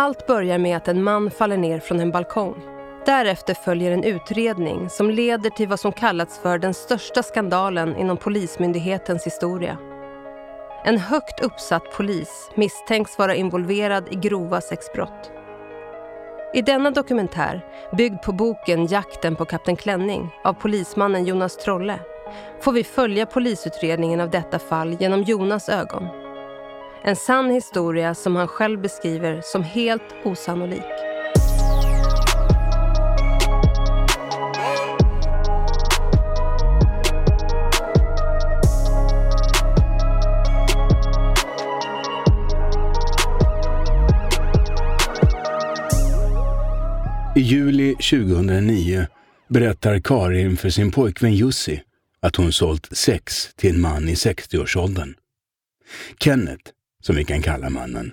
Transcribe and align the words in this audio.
Allt 0.00 0.26
börjar 0.26 0.58
med 0.58 0.76
att 0.76 0.88
en 0.88 1.02
man 1.02 1.30
faller 1.30 1.56
ner 1.56 1.80
från 1.80 2.00
en 2.00 2.10
balkong. 2.10 2.54
Därefter 3.06 3.54
följer 3.54 3.92
en 3.92 4.04
utredning 4.04 4.90
som 4.90 5.10
leder 5.10 5.50
till 5.50 5.68
vad 5.68 5.80
som 5.80 5.92
kallats 5.92 6.38
för 6.38 6.58
den 6.58 6.74
största 6.74 7.22
skandalen 7.22 7.96
inom 7.96 8.16
Polismyndighetens 8.16 9.26
historia. 9.26 9.78
En 10.84 10.98
högt 10.98 11.40
uppsatt 11.40 11.92
polis 11.96 12.50
misstänks 12.54 13.18
vara 13.18 13.34
involverad 13.34 14.08
i 14.10 14.14
grova 14.14 14.60
sexbrott. 14.60 15.30
I 16.54 16.62
denna 16.62 16.90
dokumentär, 16.90 17.66
byggd 17.96 18.22
på 18.22 18.32
boken 18.32 18.86
Jakten 18.86 19.36
på 19.36 19.44
Kapten 19.44 19.76
Klänning 19.76 20.30
av 20.44 20.52
polismannen 20.52 21.24
Jonas 21.24 21.56
Trolle, 21.56 22.00
får 22.60 22.72
vi 22.72 22.84
följa 22.84 23.26
polisutredningen 23.26 24.20
av 24.20 24.30
detta 24.30 24.58
fall 24.58 24.96
genom 25.00 25.22
Jonas 25.22 25.68
ögon. 25.68 26.27
En 27.02 27.16
sann 27.16 27.50
historia 27.50 28.14
som 28.14 28.36
han 28.36 28.48
själv 28.48 28.80
beskriver 28.80 29.40
som 29.44 29.62
helt 29.62 30.14
osannolik. 30.24 30.82
I 47.36 47.40
juli 47.40 47.94
2009 47.94 49.06
berättar 49.48 50.00
Karin 50.00 50.56
för 50.56 50.70
sin 50.70 50.90
pojkvän 50.90 51.34
Jussi 51.34 51.82
att 52.20 52.36
hon 52.36 52.52
sålt 52.52 52.88
sex 52.92 53.50
till 53.56 53.74
en 53.74 53.80
man 53.80 54.08
i 54.08 54.14
60-årsåldern. 54.14 55.14
Kenneth, 56.20 56.70
som 57.02 57.16
vi 57.16 57.24
kan 57.24 57.42
kalla 57.42 57.70
mannen, 57.70 58.12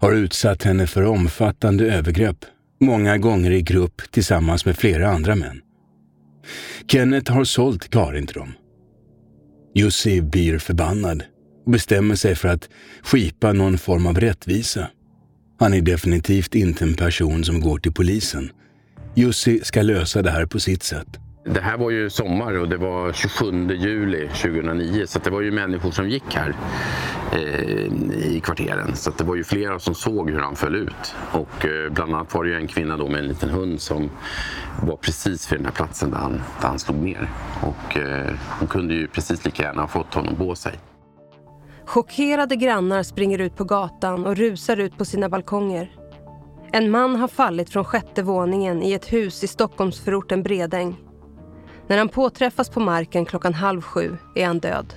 har 0.00 0.12
utsatt 0.12 0.62
henne 0.62 0.86
för 0.86 1.04
omfattande 1.04 1.94
övergrepp, 1.94 2.44
många 2.80 3.18
gånger 3.18 3.50
i 3.50 3.62
grupp 3.62 4.02
tillsammans 4.10 4.64
med 4.64 4.76
flera 4.76 5.08
andra 5.08 5.34
män. 5.34 5.60
Kenneth 6.86 7.32
har 7.32 7.44
sålt 7.44 7.90
Karin 7.90 8.26
till 8.26 8.36
dem. 8.36 8.52
Jussi 9.74 10.20
blir 10.20 10.58
förbannad 10.58 11.22
och 11.66 11.72
bestämmer 11.72 12.14
sig 12.14 12.34
för 12.34 12.48
att 12.48 12.68
skipa 13.02 13.52
någon 13.52 13.78
form 13.78 14.06
av 14.06 14.20
rättvisa. 14.20 14.88
Han 15.58 15.74
är 15.74 15.80
definitivt 15.80 16.54
inte 16.54 16.84
en 16.84 16.94
person 16.94 17.44
som 17.44 17.60
går 17.60 17.78
till 17.78 17.92
polisen. 17.92 18.50
Jussi 19.14 19.60
ska 19.62 19.82
lösa 19.82 20.22
det 20.22 20.30
här 20.30 20.46
på 20.46 20.60
sitt 20.60 20.82
sätt. 20.82 21.08
Det 21.44 21.60
här 21.60 21.76
var 21.76 21.90
ju 21.90 22.10
sommar 22.10 22.58
och 22.58 22.68
det 22.68 22.76
var 22.76 23.12
27 23.12 23.68
juli 23.74 24.28
2009 24.28 25.06
så 25.06 25.18
det 25.18 25.30
var 25.30 25.40
ju 25.40 25.50
människor 25.50 25.90
som 25.90 26.08
gick 26.08 26.34
här 26.34 26.54
Eh, 27.32 27.92
i 28.26 28.40
kvarteren. 28.44 28.96
Så 28.96 29.10
det 29.10 29.24
var 29.24 29.34
ju 29.34 29.44
flera 29.44 29.78
som 29.78 29.94
såg 29.94 30.30
hur 30.30 30.40
han 30.40 30.56
föll 30.56 30.74
ut. 30.74 31.14
Och 31.32 31.66
eh, 31.66 31.92
bland 31.92 32.14
annat 32.14 32.34
var 32.34 32.44
det 32.44 32.50
ju 32.50 32.56
en 32.56 32.66
kvinna 32.66 32.96
då 32.96 33.08
med 33.08 33.18
en 33.18 33.28
liten 33.28 33.50
hund 33.50 33.80
som 33.80 34.10
var 34.82 34.96
precis 34.96 35.52
vid 35.52 35.58
den 35.58 35.66
här 35.66 35.72
platsen 35.72 36.10
där 36.10 36.18
han, 36.18 36.32
där 36.32 36.68
han 36.68 36.78
slog 36.78 36.96
ner. 36.96 37.30
Och 37.60 37.96
eh, 37.96 38.34
hon 38.58 38.68
kunde 38.68 38.94
ju 38.94 39.06
precis 39.06 39.44
lika 39.44 39.62
gärna 39.62 39.80
ha 39.80 39.88
fått 39.88 40.14
honom 40.14 40.36
på 40.36 40.54
sig. 40.54 40.72
Chockerade 41.84 42.56
grannar 42.56 43.02
springer 43.02 43.38
ut 43.38 43.56
på 43.56 43.64
gatan 43.64 44.26
och 44.26 44.36
rusar 44.36 44.76
ut 44.76 44.98
på 44.98 45.04
sina 45.04 45.28
balkonger. 45.28 45.90
En 46.72 46.90
man 46.90 47.16
har 47.16 47.28
fallit 47.28 47.70
från 47.70 47.84
sjätte 47.84 48.22
våningen 48.22 48.82
i 48.82 48.92
ett 48.92 49.12
hus 49.12 49.44
i 49.44 49.46
Stockholmsförorten 49.46 50.42
Bredäng. 50.42 50.96
När 51.86 51.98
han 51.98 52.08
påträffas 52.08 52.70
på 52.70 52.80
marken 52.80 53.24
klockan 53.24 53.54
halv 53.54 53.80
sju 53.80 54.16
är 54.34 54.46
han 54.46 54.58
död. 54.58 54.94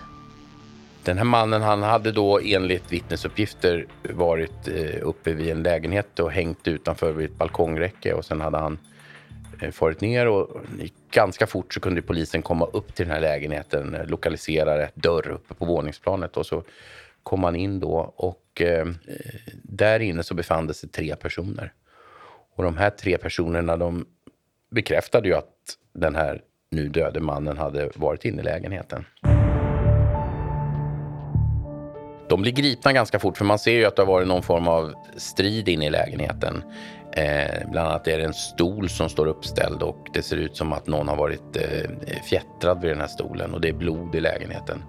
Den 1.06 1.18
här 1.18 1.26
mannen 1.26 1.62
han 1.62 1.84
hade 1.84 2.12
då 2.12 2.40
enligt 2.40 2.92
vittnesuppgifter 2.92 3.86
varit 4.10 4.68
eh, 4.68 5.08
uppe 5.08 5.34
vid 5.34 5.50
en 5.50 5.64
lägenhet 5.64 6.20
och 6.20 6.32
hängt 6.32 6.68
utanför 6.68 7.12
vid 7.12 7.30
ett 7.30 7.38
balkongräcke 7.38 8.14
och 8.14 8.26
sen 8.26 8.42
hade 8.42 8.58
han 8.58 8.80
eh, 9.62 9.72
farit 9.72 10.02
ner 10.02 10.28
och 10.28 10.62
ganska 11.12 11.48
fort 11.48 11.74
så 11.74 11.80
kunde 11.80 12.02
polisen 12.02 12.42
komma 12.42 12.66
upp 12.66 12.96
till 12.96 13.06
den 13.06 13.14
här 13.14 13.22
lägenheten, 13.22 13.96
eh, 13.96 14.06
lokalisera 14.06 14.78
rätt 14.78 14.96
dörr 14.96 15.30
uppe 15.30 15.54
på 15.54 15.66
våningsplanet 15.66 16.38
och 16.38 16.46
så 16.46 16.64
kom 17.24 17.44
han 17.44 17.56
in 17.56 17.80
då 17.80 18.14
och 18.16 18.62
eh, 18.62 18.86
där 19.64 20.00
inne 20.00 20.24
så 20.24 20.34
befann 20.34 20.68
det 20.68 20.74
sig 20.74 20.90
tre 20.90 21.16
personer. 21.16 21.74
Och 22.56 22.64
de 22.64 22.78
här 22.78 22.90
tre 22.90 23.18
personerna 23.18 23.78
de 23.78 24.06
bekräftade 24.72 25.28
ju 25.28 25.34
att 25.34 25.78
den 25.94 26.16
här 26.16 26.42
nu 26.72 26.90
döde 26.90 27.20
mannen 27.20 27.58
hade 27.58 27.90
varit 27.96 28.26
inne 28.26 28.42
i 28.42 28.46
lägenheten. 28.46 29.06
De 32.30 32.42
blir 32.42 32.52
gripna 32.52 32.94
ganska 32.94 33.20
fort 33.20 33.38
för 33.38 33.46
man 33.46 33.60
ser 33.60 33.72
ju 33.72 33.86
att 33.86 33.96
det 33.96 34.02
har 34.02 34.08
varit 34.08 34.28
någon 34.28 34.44
form 34.44 34.68
av 34.68 34.94
strid 35.18 35.70
inne 35.70 35.86
i 35.86 35.90
lägenheten. 35.90 36.64
Eh, 37.12 37.70
bland 37.72 37.88
annat 37.88 38.08
är 38.08 38.18
det 38.18 38.24
en 38.24 38.34
stol 38.34 38.90
som 38.90 39.10
står 39.10 39.28
uppställd 39.28 39.82
och 39.82 40.08
det 40.14 40.22
ser 40.22 40.38
ut 40.38 40.58
som 40.58 40.74
att 40.74 40.88
någon 40.88 41.08
har 41.08 41.16
varit 41.16 41.56
eh, 41.56 42.22
fjättrad 42.24 42.82
vid 42.82 42.92
den 42.92 43.00
här 43.00 43.08
stolen 43.08 43.54
och 43.54 43.62
det 43.62 43.70
är 43.70 43.74
blod 43.74 44.16
i 44.16 44.20
lägenheten. 44.20 44.84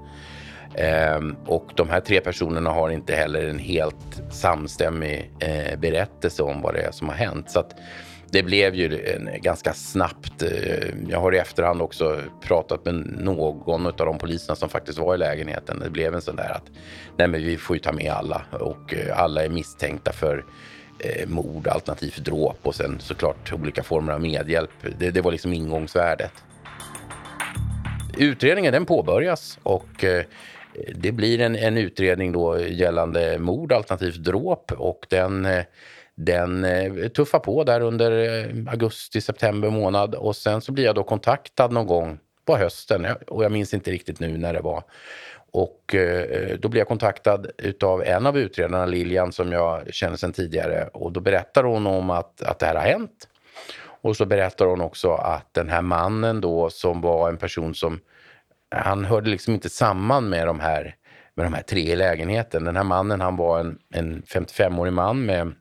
Eh, 0.74 1.20
och 1.46 1.66
de 1.76 1.90
här 1.90 2.00
tre 2.00 2.20
personerna 2.20 2.70
har 2.70 2.90
inte 2.90 3.14
heller 3.14 3.48
en 3.48 3.58
helt 3.58 4.22
samstämmig 4.30 5.30
eh, 5.40 5.78
berättelse 5.78 6.42
om 6.42 6.62
vad 6.62 6.74
det 6.74 6.80
är 6.80 6.90
som 6.90 7.08
har 7.08 7.16
hänt. 7.16 7.50
Så 7.50 7.60
att 7.60 7.74
det 8.30 8.42
blev 8.42 8.74
ju 8.74 9.06
en 9.06 9.30
ganska 9.42 9.72
snabbt. 9.72 10.42
Eh, 10.42 10.88
jag 11.08 11.20
har 11.20 11.34
i 11.34 11.38
efterhand 11.38 11.82
också 11.82 12.20
pratat 12.42 12.84
med 12.84 12.94
någon 12.94 13.86
av 13.86 13.96
de 13.96 14.18
poliserna 14.18 14.56
som 14.56 14.68
faktiskt 14.68 14.98
var 14.98 15.14
i 15.14 15.18
lägenheten. 15.18 15.78
Det 15.78 15.90
blev 15.90 16.14
en 16.14 16.22
sån 16.22 16.36
där 16.36 16.50
att 16.50 16.70
nej 17.16 17.28
men 17.28 17.42
vi 17.42 17.56
får 17.56 17.76
ju 17.76 17.80
ta 17.80 17.92
med 17.92 18.12
alla 18.12 18.42
och 18.50 18.94
eh, 18.94 19.20
alla 19.20 19.44
är 19.44 19.48
misstänkta 19.48 20.12
för 20.12 20.44
eh, 20.98 21.28
mord 21.28 21.68
alternativt 21.68 22.16
dråp 22.16 22.58
och 22.62 22.74
sen 22.74 23.00
såklart 23.00 23.52
olika 23.52 23.82
former 23.82 24.12
av 24.12 24.20
medhjälp. 24.20 24.70
Det, 24.98 25.10
det 25.10 25.20
var 25.20 25.32
liksom 25.32 25.52
ingångsvärdet. 25.52 26.32
Utredningen 28.18 28.72
den 28.72 28.86
påbörjas 28.86 29.58
och 29.62 30.04
eh, 30.04 30.24
det 30.94 31.12
blir 31.12 31.40
en, 31.40 31.56
en 31.56 31.78
utredning 31.78 32.32
då 32.32 32.60
gällande 32.60 33.38
mord 33.38 33.72
alternativt 33.72 34.16
dråp 34.16 34.72
och 34.72 35.06
den 35.08 35.46
eh, 35.46 35.64
den 36.16 36.64
eh, 36.64 37.08
tuffar 37.08 37.38
på 37.38 37.64
där 37.64 37.80
under 37.80 38.10
eh, 38.10 38.72
augusti, 38.72 39.20
september 39.20 39.70
månad 39.70 40.14
och 40.14 40.36
sen 40.36 40.60
så 40.60 40.72
blir 40.72 40.84
jag 40.84 40.94
då 40.94 41.02
kontaktad 41.04 41.72
någon 41.72 41.86
gång 41.86 42.18
på 42.44 42.56
hösten 42.56 43.06
och 43.26 43.44
jag 43.44 43.52
minns 43.52 43.74
inte 43.74 43.90
riktigt 43.90 44.20
nu 44.20 44.38
när 44.38 44.52
det 44.52 44.60
var. 44.60 44.82
Och 45.50 45.94
eh, 45.94 46.58
då 46.58 46.68
blir 46.68 46.80
jag 46.80 46.88
kontaktad 46.88 47.46
utav 47.58 48.02
en 48.02 48.26
av 48.26 48.38
utredarna, 48.38 48.86
Lilian, 48.86 49.32
som 49.32 49.52
jag 49.52 49.94
känner 49.94 50.16
sedan 50.16 50.32
tidigare 50.32 50.88
och 50.92 51.12
då 51.12 51.20
berättar 51.20 51.64
hon 51.64 51.86
om 51.86 52.10
att, 52.10 52.42
att 52.42 52.58
det 52.58 52.66
här 52.66 52.74
har 52.74 52.82
hänt. 52.82 53.28
Och 54.00 54.16
så 54.16 54.26
berättar 54.26 54.66
hon 54.66 54.80
också 54.80 55.12
att 55.12 55.54
den 55.54 55.68
här 55.68 55.82
mannen 55.82 56.40
då 56.40 56.70
som 56.70 57.00
var 57.00 57.28
en 57.28 57.36
person 57.36 57.74
som 57.74 58.00
han 58.70 59.04
hörde 59.04 59.30
liksom 59.30 59.54
inte 59.54 59.68
samman 59.68 60.28
med 60.28 60.46
de 60.46 60.60
här, 60.60 60.94
med 61.34 61.46
de 61.46 61.54
här 61.54 61.62
tre 61.62 61.80
i 61.80 61.96
lägenheten. 61.96 62.64
Den 62.64 62.76
här 62.76 62.84
mannen 62.84 63.20
han 63.20 63.36
var 63.36 63.60
en, 63.60 63.78
en 63.94 64.22
55-årig 64.22 64.92
man 64.92 65.26
med 65.26 65.52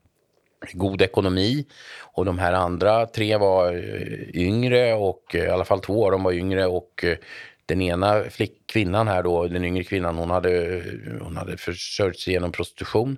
god 0.74 1.02
ekonomi. 1.02 1.66
Och 2.02 2.26
de 2.26 2.40
här 2.40 2.54
andra 2.54 3.06
tre 3.06 3.38
var 3.38 3.74
eh, 3.74 4.30
yngre 4.34 4.94
och 4.94 5.36
eh, 5.36 5.46
i 5.46 5.50
alla 5.50 5.66
fall 5.66 5.80
två 5.80 6.06
av 6.06 6.12
dem 6.12 6.24
var 6.24 6.32
yngre 6.32 6.66
och 6.66 7.04
eh, 7.04 7.18
den 7.66 7.82
ena 7.82 8.24
flick, 8.30 8.52
kvinnan 8.66 9.08
här 9.08 9.24
då, 9.24 9.48
den 9.48 9.66
yngre 9.66 9.84
kvinnan, 9.84 10.16
hon 10.18 10.30
hade, 10.30 10.84
hon 11.22 11.38
hade 11.38 11.58
försörjt 11.58 12.20
sig 12.20 12.34
genom 12.34 12.52
prostitution. 12.52 13.18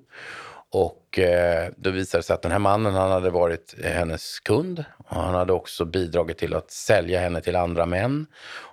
Och 0.69 1.19
eh, 1.19 1.69
då 1.77 1.89
visade 1.89 2.19
det 2.19 2.23
sig 2.25 2.33
att 2.33 2.41
den 2.41 2.51
här 2.51 2.59
mannen, 2.59 2.93
han 2.93 3.11
hade 3.11 3.29
varit 3.29 3.75
hennes 3.83 4.39
kund. 4.39 4.85
Och 4.97 5.15
han 5.15 5.33
hade 5.33 5.53
också 5.53 5.85
bidragit 5.85 6.37
till 6.37 6.53
att 6.53 6.71
sälja 6.71 7.19
henne 7.19 7.41
till 7.41 7.55
andra 7.55 7.85
män. 7.85 8.25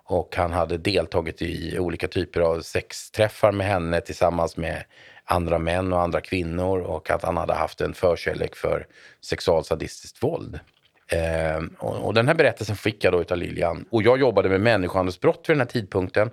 Och 0.06 0.36
han 0.36 0.52
hade 0.52 0.78
deltagit 0.78 1.42
i 1.42 1.78
olika 1.78 2.08
typer 2.08 2.40
av 2.40 2.60
sexträffar 2.60 3.52
med 3.52 3.66
henne 3.66 4.00
tillsammans 4.00 4.56
med 4.56 4.84
andra 5.24 5.58
män 5.58 5.92
och 5.92 6.00
andra 6.00 6.20
kvinnor 6.20 6.80
och 6.80 7.10
att 7.10 7.22
han 7.22 7.36
hade 7.36 7.54
haft 7.54 7.80
en 7.80 7.94
förkärlek 7.94 8.56
för 8.56 8.86
sexualsadistiskt 9.20 10.22
våld. 10.22 10.60
Eh, 11.12 11.62
och, 11.78 12.06
och, 12.06 12.14
den 12.14 12.28
här 12.28 12.34
berättelsen 12.34 12.76
fick 12.76 13.04
jag 13.04 13.12
då 13.12 13.24
av 13.30 13.36
Lilian. 13.36 13.84
Och 13.90 14.02
jag 14.02 14.18
jobbade 14.18 14.48
med 14.48 14.60
människohandelsbrott 14.60 15.44
vid 15.48 15.56
den 15.56 15.60
här 15.60 15.66
tidpunkten. 15.66 16.30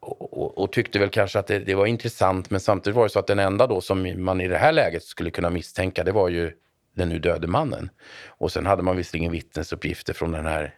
Och, 0.00 0.38
och, 0.42 0.58
och 0.58 0.72
tyckte 0.72 0.98
väl 0.98 1.08
kanske 1.08 1.38
att 1.38 1.46
det, 1.46 1.58
det, 1.58 1.74
var 1.74 1.86
intressant 1.86 2.50
men 2.50 2.60
samtidigt 2.60 2.96
var 2.96 3.02
det 3.02 3.10
så 3.10 3.18
att 3.18 3.26
den 3.26 3.38
enda 3.38 3.66
då 3.66 3.80
som 3.80 4.24
man 4.24 4.40
i 4.40 4.48
det 4.48 4.58
här 4.58 4.72
läget 4.72 5.02
skulle 5.02 5.30
kunna 5.30 5.50
misstänka 5.50 6.04
det 6.04 6.12
var 6.12 6.28
ju 6.28 6.52
den 6.96 7.08
nu 7.08 7.18
döde 7.18 7.46
mannen. 7.46 7.90
Och 8.26 8.52
sen 8.52 8.66
hade 8.66 8.82
man 8.82 8.96
visserligen 8.96 9.32
vittnesuppgifter 9.32 10.12
från 10.12 10.32
den 10.32 10.46
här 10.46 10.74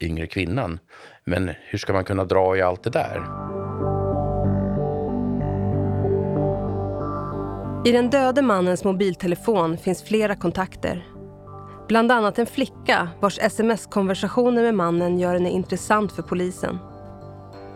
yngre 0.00 0.26
kvinnan. 0.26 0.78
Men 1.24 1.50
hur 1.60 1.78
ska 1.78 1.92
man 1.92 2.04
kunna 2.04 2.24
dra 2.24 2.56
i 2.56 2.62
allt 2.62 2.82
det 2.82 2.90
där? 2.90 3.22
I 7.86 7.92
den 7.92 8.10
döde 8.10 8.42
mannens 8.42 8.84
mobiltelefon 8.84 9.78
finns 9.78 10.02
flera 10.02 10.36
kontakter. 10.36 11.06
Bland 11.88 12.12
annat 12.12 12.38
en 12.38 12.46
flicka 12.46 13.08
vars 13.20 13.38
sms-konversationer 13.38 14.62
med 14.62 14.74
mannen 14.74 15.18
gör 15.18 15.34
henne 15.34 15.50
intressant 15.50 16.12
för 16.12 16.22
polisen. 16.22 16.78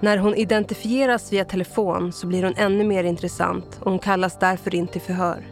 När 0.01 0.17
hon 0.17 0.35
identifieras 0.35 1.33
via 1.33 1.45
telefon 1.45 2.13
så 2.13 2.27
blir 2.27 2.43
hon 2.43 2.55
ännu 2.57 2.85
mer 2.85 3.05
intressant 3.05 3.79
och 3.81 3.91
hon 3.91 3.99
kallas 3.99 4.39
därför 4.39 4.75
in 4.75 4.87
till 4.87 5.01
förhör. 5.01 5.47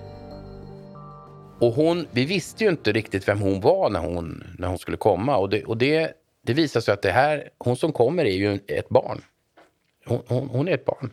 Och 1.61 1.73
hon, 1.73 2.07
vi 2.11 2.25
visste 2.25 2.65
ju 2.65 2.71
inte 2.71 2.93
riktigt 2.93 3.29
vem 3.29 3.41
hon 3.41 3.61
var 3.61 3.91
när 3.91 4.01
hon, 4.01 4.45
när 4.59 4.69
hon 4.69 4.79
skulle 4.79 4.97
komma. 4.97 5.37
Och 5.37 5.51
det, 5.51 5.65
och 5.65 5.77
det, 5.77 6.13
det 6.47 6.53
visar 6.53 6.81
sig 6.81 6.95
att 6.95 7.03
det 7.03 7.13
här, 7.13 7.49
hon 7.59 7.77
som 7.77 7.93
kommer 7.93 8.25
är 8.25 8.37
ju 8.37 8.59
ett 8.67 8.89
barn. 8.89 9.21
Hon, 10.07 10.23
hon, 10.29 10.49
hon 10.49 10.69
är 10.69 10.73
ett 10.73 10.85
barn. 10.85 11.11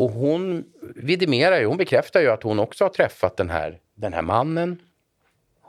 Och 0.00 0.10
hon 0.10 0.64
vidimerar 0.96 1.60
ju, 1.60 1.66
hon 1.66 1.76
bekräftar 1.76 2.20
ju 2.20 2.30
att 2.30 2.42
hon 2.42 2.58
också 2.58 2.84
har 2.84 2.88
träffat 2.88 3.36
den 3.36 3.50
här, 3.50 3.78
den 3.94 4.12
här 4.12 4.22
mannen. 4.22 4.80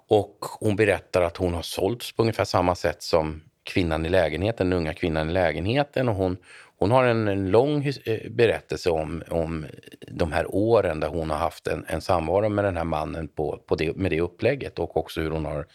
Och 0.08 0.38
hon 0.60 0.76
berättar 0.76 1.22
att 1.22 1.38
hon 1.38 1.54
har 1.54 1.62
sålts 1.62 2.12
på 2.12 2.22
ungefär 2.22 2.46
samma 2.46 2.76
sätt 2.76 3.04
som 3.04 3.42
kvinnan 3.64 4.06
i 4.06 4.10
lägenheten, 4.10 4.70
den 4.70 4.80
unga 4.80 4.94
kvinnan 4.94 5.30
i 5.30 5.34
lägenheten. 5.34 6.10
Och 6.10 6.16
hon, 6.16 6.38
hon 6.78 6.92
har 6.92 7.04
en, 7.04 7.28
en 7.28 7.52
lång 7.52 7.86
eh, 8.06 8.30
berättelse 8.30 8.90
om, 8.90 9.24
om 9.30 9.66
de 10.08 10.32
här 10.32 10.56
åren 10.56 11.00
där 11.00 11.08
hon 11.08 11.30
har 11.30 11.38
haft 11.38 11.68
en, 11.68 11.86
en 11.88 12.02
samvaro 12.02 12.50
med 12.50 12.66
den 12.66 12.78
här 12.78 12.84
mannen 12.84 13.28
på, 13.28 13.58
på 13.66 13.76
det, 13.76 13.96
med 13.96 14.12
det 14.12 14.22
upplägget 14.22 14.80
och 14.80 14.98
också 14.98 15.22
hur 15.22 15.32
hon 15.32 15.46
har 15.46 15.66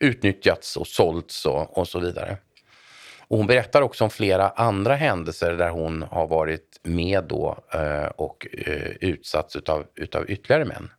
utnyttjats 0.00 0.76
och 0.76 0.86
sålts 0.86 1.46
och, 1.46 1.78
och 1.78 1.88
så 1.88 1.98
vidare. 1.98 2.36
Och 3.28 3.38
hon 3.38 3.46
berättar 3.46 3.82
också 3.82 4.04
om 4.04 4.10
flera 4.10 4.48
andra 4.48 4.94
händelser 4.94 5.52
där 5.52 5.70
hon 5.70 6.02
har 6.02 6.26
varit 6.26 6.80
med 6.82 7.24
då 7.24 7.58
eh, 7.72 8.06
och 8.06 8.46
eh, 8.52 8.90
utsatts 9.00 9.56
utav, 9.56 9.86
utav 9.94 10.30
ytterligare 10.30 10.64
män. 10.64 10.90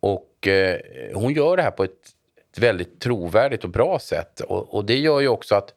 Och 0.00 0.46
eh, 0.46 0.80
hon 1.14 1.32
gör 1.32 1.56
det 1.56 1.62
här 1.62 1.70
på 1.70 1.84
ett, 1.84 2.08
ett 2.52 2.58
väldigt 2.58 3.00
trovärdigt 3.00 3.64
och 3.64 3.70
bra 3.70 3.98
sätt. 3.98 4.40
Och, 4.40 4.74
och, 4.74 4.84
det 4.84 4.96
gör 4.96 5.20
ju 5.20 5.28
också 5.28 5.54
att 5.54 5.74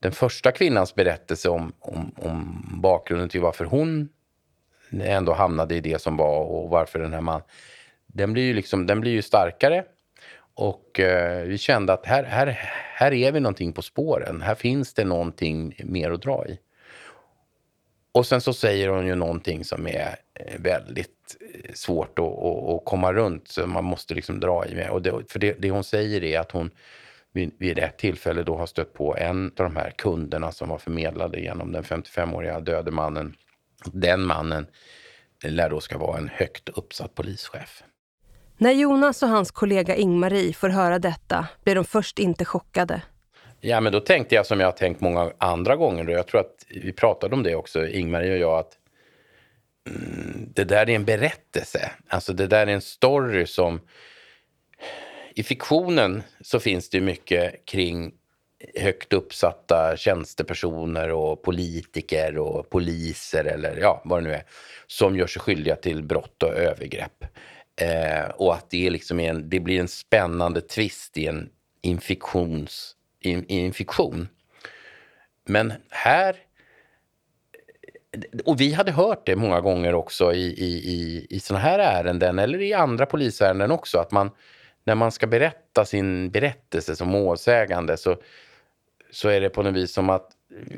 den 0.00 0.12
första 0.12 0.52
kvinnans 0.52 0.94
berättelse 0.94 1.48
om, 1.48 1.72
om, 1.78 2.14
om 2.18 2.64
bakgrunden 2.82 3.28
till 3.28 3.40
varför 3.40 3.64
hon 3.64 4.08
ändå 5.00 5.32
hamnade 5.32 5.74
i 5.74 5.80
det 5.80 6.02
som 6.02 6.16
var 6.16 6.40
och 6.40 6.70
varför 6.70 6.98
den 6.98 7.12
här 7.12 7.20
mannen... 7.20 7.42
Den 8.06 8.32
blir 8.32 8.42
ju, 8.42 8.54
liksom, 8.54 8.86
den 8.86 9.00
blir 9.00 9.12
ju 9.12 9.22
starkare. 9.22 9.84
Och 10.54 11.00
eh, 11.00 11.46
vi 11.46 11.58
kände 11.58 11.92
att 11.92 12.06
här, 12.06 12.24
här, 12.24 12.46
här 12.94 13.12
är 13.12 13.32
vi 13.32 13.40
någonting 13.40 13.72
på 13.72 13.82
spåren. 13.82 14.42
Här 14.42 14.54
finns 14.54 14.94
det 14.94 15.04
någonting 15.04 15.74
mer 15.84 16.10
att 16.10 16.22
dra 16.22 16.46
i. 16.46 16.58
Och 18.14 18.26
sen 18.26 18.40
så 18.40 18.52
säger 18.52 18.88
hon 18.88 19.06
ju 19.06 19.14
någonting 19.14 19.64
som 19.64 19.86
är 19.86 20.16
eh, 20.34 20.60
väldigt 20.60 21.36
eh, 21.40 21.72
svårt 21.74 22.18
att, 22.18 22.24
att, 22.24 22.68
att 22.68 22.84
komma 22.84 23.12
runt. 23.12 23.48
Så 23.48 23.66
man 23.66 23.84
måste 23.84 24.14
liksom 24.14 24.40
dra 24.40 24.66
i 24.66 24.74
med. 24.74 24.90
Och 24.90 25.02
det, 25.02 25.32
för 25.32 25.38
det, 25.38 25.56
det 25.58 25.70
hon 25.70 25.84
säger 25.84 26.24
är 26.24 26.40
att 26.40 26.52
hon 26.52 26.70
vid, 27.32 27.54
vid 27.58 27.78
ett 27.78 27.98
tillfälle 27.98 28.42
då 28.42 28.56
har 28.56 28.66
stött 28.66 28.92
på 28.92 29.16
en 29.16 29.46
av 29.46 29.52
de 29.64 29.76
här 29.76 29.90
kunderna 29.90 30.52
som 30.52 30.68
var 30.68 30.78
förmedlade 30.78 31.40
genom 31.40 31.72
den 31.72 31.82
55-åriga 31.82 32.60
döde 32.60 32.90
mannen. 32.90 33.36
Den 33.92 34.22
mannen 34.22 34.66
lär 35.44 35.70
då 35.70 35.80
ska 35.80 35.98
vara 35.98 36.18
en 36.18 36.28
högt 36.28 36.68
uppsatt 36.68 37.14
polischef. 37.14 37.82
När 38.62 38.72
Jonas 38.72 39.22
och 39.22 39.28
hans 39.28 39.50
kollega 39.50 39.96
Ingmarie 39.96 40.52
får 40.52 40.68
höra 40.68 40.98
detta 40.98 41.46
blir 41.64 41.74
de 41.74 41.84
först 41.84 42.18
inte 42.18 42.44
chockade. 42.44 43.02
Ja, 43.60 43.80
men 43.80 43.92
då 43.92 44.00
tänkte 44.00 44.34
jag 44.34 44.46
som 44.46 44.60
jag 44.60 44.66
har 44.66 44.72
tänkt 44.72 45.00
många 45.00 45.32
andra 45.38 45.76
gånger. 45.76 46.08
Och 46.08 46.14
jag 46.14 46.26
tror 46.26 46.40
att 46.40 46.66
vi 46.68 46.92
pratade 46.92 47.34
om 47.34 47.42
det 47.42 47.54
också, 47.54 47.86
Ingmarie 47.86 48.32
och 48.32 48.38
jag, 48.38 48.58
att 48.58 48.72
mm, 49.88 50.50
det 50.54 50.64
där 50.64 50.90
är 50.90 50.94
en 50.94 51.04
berättelse. 51.04 51.90
Alltså 52.08 52.32
det 52.32 52.46
där 52.46 52.66
är 52.66 52.72
en 52.72 52.80
story 52.80 53.46
som... 53.46 53.80
I 55.34 55.42
fiktionen 55.42 56.22
så 56.40 56.60
finns 56.60 56.90
det 56.90 57.00
mycket 57.00 57.64
kring 57.64 58.12
högt 58.80 59.12
uppsatta 59.12 59.96
tjänstepersoner 59.96 61.10
och 61.10 61.42
politiker 61.42 62.38
och 62.38 62.70
poliser 62.70 63.44
eller 63.44 63.76
ja, 63.76 64.02
vad 64.04 64.22
det 64.22 64.28
nu 64.28 64.34
är, 64.34 64.44
som 64.86 65.16
gör 65.16 65.26
sig 65.26 65.42
skyldiga 65.42 65.76
till 65.76 66.02
brott 66.02 66.42
och 66.42 66.54
övergrepp. 66.54 67.24
Eh, 67.76 68.30
och 68.30 68.54
att 68.54 68.70
det, 68.70 68.86
är 68.86 68.90
liksom 68.90 69.20
en, 69.20 69.48
det 69.48 69.60
blir 69.60 69.80
en 69.80 69.88
spännande 69.88 70.60
twist 70.60 71.16
i 71.16 71.26
en, 71.26 71.50
infektions, 71.82 72.96
in, 73.20 73.50
i 73.50 73.72
fiktion. 73.72 74.28
Men 75.44 75.72
här... 75.90 76.36
Och 78.44 78.60
vi 78.60 78.72
hade 78.72 78.92
hört 78.92 79.26
det 79.26 79.36
många 79.36 79.60
gånger 79.60 79.94
också 79.94 80.32
i, 80.32 80.46
i, 80.46 80.92
i, 80.92 81.26
i 81.30 81.40
såna 81.40 81.60
här 81.60 81.78
ärenden 81.78 82.38
eller 82.38 82.60
i 82.62 82.72
andra 82.72 83.06
polisärenden 83.06 83.70
också. 83.70 83.98
Att 83.98 84.10
man, 84.10 84.30
när 84.84 84.94
man 84.94 85.12
ska 85.12 85.26
berätta 85.26 85.84
sin 85.84 86.30
berättelse 86.30 86.96
som 86.96 87.08
målsägande 87.08 87.96
så, 87.96 88.16
så 89.10 89.28
är 89.28 89.40
det 89.40 89.50
på 89.50 89.62
något 89.62 89.74
vis 89.74 89.92
som 89.92 90.10
att 90.10 90.30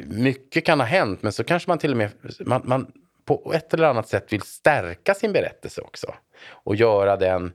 mycket 0.07 0.65
kan 0.65 0.81
ha 0.81 0.87
hänt 0.87 1.23
men 1.23 1.33
så 1.33 1.45
kanske 1.45 1.71
man 1.71 1.79
till 1.79 1.91
och 1.91 1.97
med 1.97 2.11
man, 2.41 2.63
man 2.65 2.93
på 3.25 3.53
ett 3.55 3.75
eller 3.75 3.89
annat 3.89 4.09
sätt 4.09 4.33
vill 4.33 4.43
stärka 4.43 5.15
sin 5.15 5.33
berättelse 5.33 5.81
också. 5.81 6.15
Och 6.43 6.77
göra 6.77 7.17
den 7.17 7.53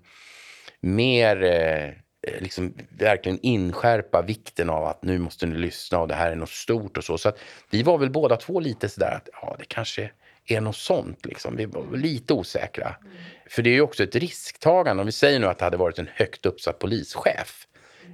mer, 0.80 1.44
eh, 1.44 1.94
liksom 2.42 2.74
verkligen 2.90 3.40
inskärpa 3.42 4.22
vikten 4.22 4.70
av 4.70 4.86
att 4.86 5.04
nu 5.04 5.18
måste 5.18 5.46
ni 5.46 5.56
lyssna 5.56 6.00
och 6.00 6.08
det 6.08 6.16
här 6.16 6.32
är 6.32 6.36
något 6.36 6.50
stort 6.50 6.98
och 6.98 7.04
så. 7.04 7.18
Så 7.18 7.30
att 7.30 7.40
vi 7.70 7.84
var 7.84 7.98
väl 7.98 8.10
båda 8.10 8.38
två 8.38 8.60
lite 8.60 8.90
sådär 8.90 9.12
att 9.12 9.30
ja, 9.42 9.56
det 9.60 9.66
kanske 9.66 10.12
är 10.46 10.62
något 10.62 10.76
sånt 10.76 11.26
liksom. 11.26 11.56
Vi 11.56 11.66
var 11.66 11.98
lite 11.98 12.34
osäkra. 12.34 12.96
Mm. 13.02 13.18
För 13.50 13.62
det 13.62 13.70
är 13.70 13.74
ju 13.74 13.82
också 13.82 14.04
ett 14.04 14.16
risktagande. 14.16 15.02
Om 15.02 15.06
vi 15.06 15.12
säger 15.12 15.40
nu 15.40 15.48
att 15.48 15.58
det 15.58 15.66
hade 15.66 15.78
varit 15.78 16.00
en 16.00 16.10
högt 16.14 16.46
uppsatt 16.46 16.80
polischef. 16.80 17.68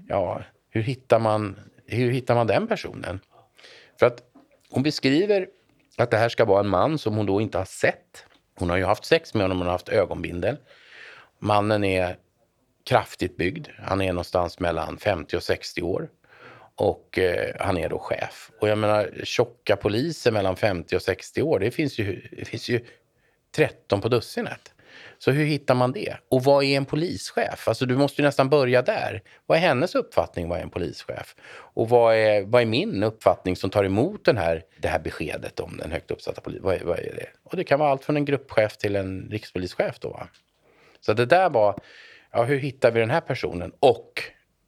Ja, 0.07 0.43
hur 0.69 0.81
hittar 0.81 1.19
man, 1.19 1.59
hur 1.85 2.11
hittar 2.11 2.35
man 2.35 2.47
den 2.47 2.67
personen? 2.67 3.19
För 3.99 4.05
att 4.05 4.23
hon 4.69 4.83
beskriver 4.83 5.47
att 5.97 6.11
det 6.11 6.17
här 6.17 6.29
ska 6.29 6.45
vara 6.45 6.59
en 6.59 6.67
man 6.67 6.97
som 6.97 7.15
hon 7.15 7.25
då 7.25 7.41
inte 7.41 7.57
har 7.57 7.65
sett. 7.65 8.25
Hon 8.55 8.69
har 8.69 8.77
ju 8.77 8.85
haft 8.85 9.05
sex 9.05 9.33
med 9.33 9.43
honom, 9.43 9.57
hon 9.57 9.67
har 9.67 9.71
haft 9.71 9.89
ögonbindel. 9.89 10.57
Mannen 11.39 11.83
är 11.83 12.17
kraftigt 12.85 13.37
byggd. 13.37 13.67
Han 13.77 14.01
är 14.01 14.13
någonstans 14.13 14.59
mellan 14.59 14.97
50 14.97 15.37
och 15.37 15.43
60 15.43 15.81
år. 15.81 16.09
Och 16.75 17.19
eh, 17.19 17.55
han 17.59 17.77
är 17.77 17.89
då 17.89 17.99
chef. 17.99 18.51
Och 18.61 18.69
jag 18.69 18.77
menar, 18.77 19.11
tjocka 19.23 19.75
poliser 19.75 20.31
mellan 20.31 20.55
50 20.55 20.95
och 20.95 21.01
60 21.01 21.41
år, 21.41 21.59
det 21.59 21.71
finns 21.71 21.99
ju, 21.99 22.27
det 22.31 22.45
finns 22.45 22.69
ju 22.69 22.85
13 23.55 24.01
på 24.01 24.07
dussinet. 24.07 24.74
Så 25.17 25.31
hur 25.31 25.45
hittar 25.45 25.75
man 25.75 25.91
det? 25.91 26.17
Och 26.29 26.43
vad 26.43 26.63
är 26.63 26.77
en 26.77 26.85
polischef? 26.85 27.67
Alltså 27.67 27.85
du 27.85 27.97
måste 27.97 28.21
ju 28.21 28.25
nästan 28.25 28.49
börja 28.49 28.81
där. 28.81 29.21
Vad 29.45 29.57
är 29.57 29.61
hennes 29.61 29.95
uppfattning 29.95 30.49
vad 30.49 30.59
är 30.59 30.63
en 30.63 30.69
polischef? 30.69 31.35
Och 31.49 31.89
vad 31.89 32.15
är, 32.15 32.41
vad 32.45 32.61
är 32.61 32.65
min 32.65 33.03
uppfattning 33.03 33.55
som 33.55 33.69
tar 33.69 33.83
emot 33.83 34.25
den 34.25 34.37
här, 34.37 34.63
det 34.77 34.87
här 34.87 34.99
beskedet 34.99 35.59
om 35.59 35.77
den 35.77 35.91
högt 35.91 36.11
uppsatta 36.11 36.41
polisen? 36.41 36.65
Vad, 36.65 36.81
vad, 36.81 36.99
är 36.99 37.03
det? 37.15 37.27
Och 37.43 37.57
det 37.57 37.63
kan 37.63 37.79
vara 37.79 37.91
allt 37.91 38.03
från 38.03 38.17
en 38.17 38.25
gruppchef 38.25 38.77
till 38.77 38.95
en 38.95 39.27
rikspolischef 39.31 39.99
då. 39.99 40.09
Va? 40.09 40.27
Så 41.01 41.13
det 41.13 41.25
där 41.25 41.49
var, 41.49 41.79
ja 42.31 42.43
hur 42.43 42.57
hittar 42.57 42.91
vi 42.91 42.99
den 42.99 43.09
här 43.09 43.21
personen? 43.21 43.71
Och 43.79 44.23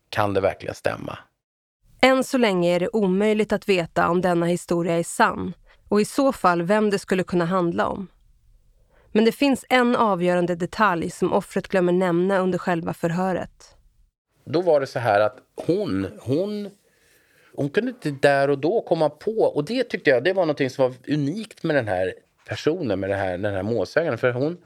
kan 0.09 0.33
det 0.33 0.41
verkligen 0.41 0.75
stämma? 0.75 1.17
Än 2.01 2.23
så 2.23 2.37
länge 2.37 2.75
är 2.75 2.79
det 2.79 2.89
omöjligt 2.93 3.53
att 3.53 3.69
veta 3.69 4.09
om 4.09 4.21
denna 4.21 4.45
historia 4.45 4.93
är 4.93 5.03
sann 5.03 5.53
och 5.89 6.01
i 6.01 6.05
så 6.05 6.33
fall 6.33 6.63
vem 6.63 6.89
det 6.89 6.99
skulle 6.99 7.23
kunna 7.23 7.45
handla 7.45 7.87
om. 7.87 8.07
Men 9.17 9.25
det 9.25 9.31
finns 9.31 9.65
en 9.69 9.95
avgörande 9.95 10.55
detalj 10.55 11.09
som 11.09 11.33
offret 11.33 11.67
glömmer 11.67 11.93
nämna 11.93 12.39
under 12.39 12.57
själva 12.57 12.93
förhöret. 12.93 13.75
Då 14.45 14.61
var 14.61 14.79
det 14.79 14.87
så 14.87 14.99
här 14.99 15.19
att 15.19 15.37
hon, 15.65 16.07
hon, 16.19 16.69
hon 17.55 17.69
kunde 17.69 17.91
inte 17.91 18.11
där 18.11 18.49
och 18.49 18.59
då 18.59 18.81
komma 18.81 19.09
på, 19.09 19.31
och 19.31 19.65
det 19.65 19.83
tyckte 19.83 20.09
jag 20.09 20.23
det 20.23 20.33
var 20.33 20.45
något 20.45 20.71
som 20.71 20.83
var 20.83 21.13
unikt 21.13 21.63
med 21.63 21.75
den 21.75 21.87
här 21.87 22.13
personen, 22.47 22.99
med 22.99 23.09
den 23.09 23.19
här, 23.19 23.37
den 23.37 23.53
här 23.53 23.63
målsägaren. 23.63 24.17
För 24.17 24.31
hon, 24.31 24.57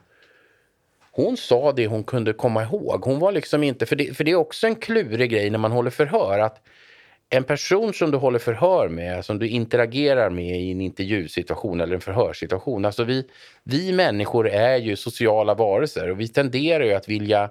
hon 1.12 1.38
sa 1.38 1.72
det 1.72 1.88
hon 1.88 2.04
kunde 2.04 2.34
komma 2.34 2.64
ihåg. 2.64 3.02
Hon 3.06 3.20
var 3.20 3.32
liksom 3.32 3.64
inte, 3.64 3.86
för 3.86 3.96
det, 3.96 4.18
för 4.18 4.24
det 4.24 4.32
är 4.32 4.36
också 4.36 4.68
en 4.68 4.76
klurig 4.76 5.32
grej 5.32 5.50
när 5.50 5.60
man 5.60 5.72
håller 5.72 5.92
förhör. 5.92 6.40
att 6.40 6.62
en 7.34 7.44
person 7.44 7.94
som 7.94 8.12
du 8.12 8.18
håller 8.18 8.40
förhör 8.40 8.90
med, 8.90 9.26
som 9.26 9.40
du 9.40 9.48
interagerar 9.48 10.30
med 10.30 10.62
i 10.62 10.72
en 10.72 10.82
intervjusituation 10.82 11.82
eller 11.82 11.96
en 11.96 12.02
förhörssituation. 12.02 12.86
Alltså 12.86 13.04
vi, 13.04 13.28
vi 13.64 13.92
människor 13.92 14.48
är 14.48 14.78
ju 14.78 14.96
sociala 14.96 15.54
varelser 15.54 16.10
och 16.10 16.20
vi 16.20 16.28
tenderar 16.28 16.84
ju 16.84 16.94
att 16.94 17.10
vilja 17.10 17.50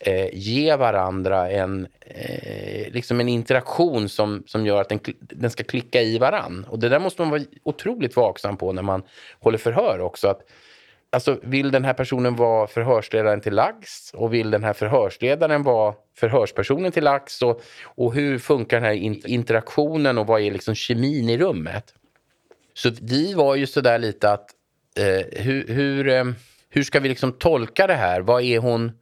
eh, 0.00 0.28
ge 0.32 0.76
varandra 0.76 1.50
en, 1.50 1.86
eh, 2.00 2.92
liksom 2.92 3.20
en 3.20 3.28
interaktion 3.28 4.08
som, 4.08 4.42
som 4.46 4.66
gör 4.66 4.80
att 4.80 4.88
den, 4.88 5.00
den 5.20 5.50
ska 5.50 5.64
klicka 5.64 6.02
i 6.02 6.18
varann. 6.18 6.66
Och 6.68 6.78
det 6.78 6.88
där 6.88 6.98
måste 6.98 7.22
man 7.22 7.30
vara 7.30 7.42
otroligt 7.62 8.16
vaksam 8.16 8.56
på 8.56 8.72
när 8.72 8.82
man 8.82 9.02
håller 9.40 9.58
förhör 9.58 10.00
också. 10.00 10.28
Att 10.28 10.40
Alltså, 11.14 11.38
vill 11.42 11.70
den 11.70 11.84
här 11.84 11.92
personen 11.92 12.36
vara 12.36 12.66
förhörsledaren 12.66 13.40
till 13.40 13.54
lags 13.54 14.10
och 14.14 14.34
vill 14.34 14.50
den 14.50 14.64
här 14.64 14.72
förhörsledaren 14.72 15.62
vara 15.62 15.94
förhörspersonen 16.16 16.92
till 16.92 17.04
lags 17.04 17.42
och, 17.42 17.62
och 17.84 18.14
hur 18.14 18.38
funkar 18.38 18.80
den 18.80 18.84
här 18.84 19.28
interaktionen 19.28 20.18
och 20.18 20.26
vad 20.26 20.40
är 20.40 20.50
liksom 20.50 20.74
kemin 20.74 21.28
i 21.28 21.38
rummet? 21.38 21.94
Så 22.74 22.90
vi 23.00 23.34
var 23.34 23.54
ju 23.54 23.66
sådär 23.66 23.98
lite 23.98 24.32
att 24.32 24.50
eh, 24.98 25.42
hur, 25.42 25.68
hur, 25.68 26.08
eh, 26.08 26.24
hur 26.68 26.82
ska 26.82 27.00
vi 27.00 27.08
liksom 27.08 27.32
tolka 27.32 27.86
det 27.86 27.94
här? 27.94 28.20
Vad 28.20 28.42
är 28.42 28.58
hon? 28.58 28.92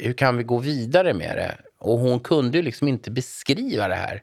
Hur 0.00 0.12
kan 0.12 0.36
vi 0.36 0.42
gå 0.42 0.58
vidare 0.58 1.14
med 1.14 1.36
det? 1.36 1.56
Och 1.78 1.98
hon 1.98 2.20
kunde 2.20 2.56
ju 2.58 2.62
liksom 2.62 2.88
inte 2.88 3.10
beskriva 3.10 3.88
det 3.88 3.94
här. 3.94 4.22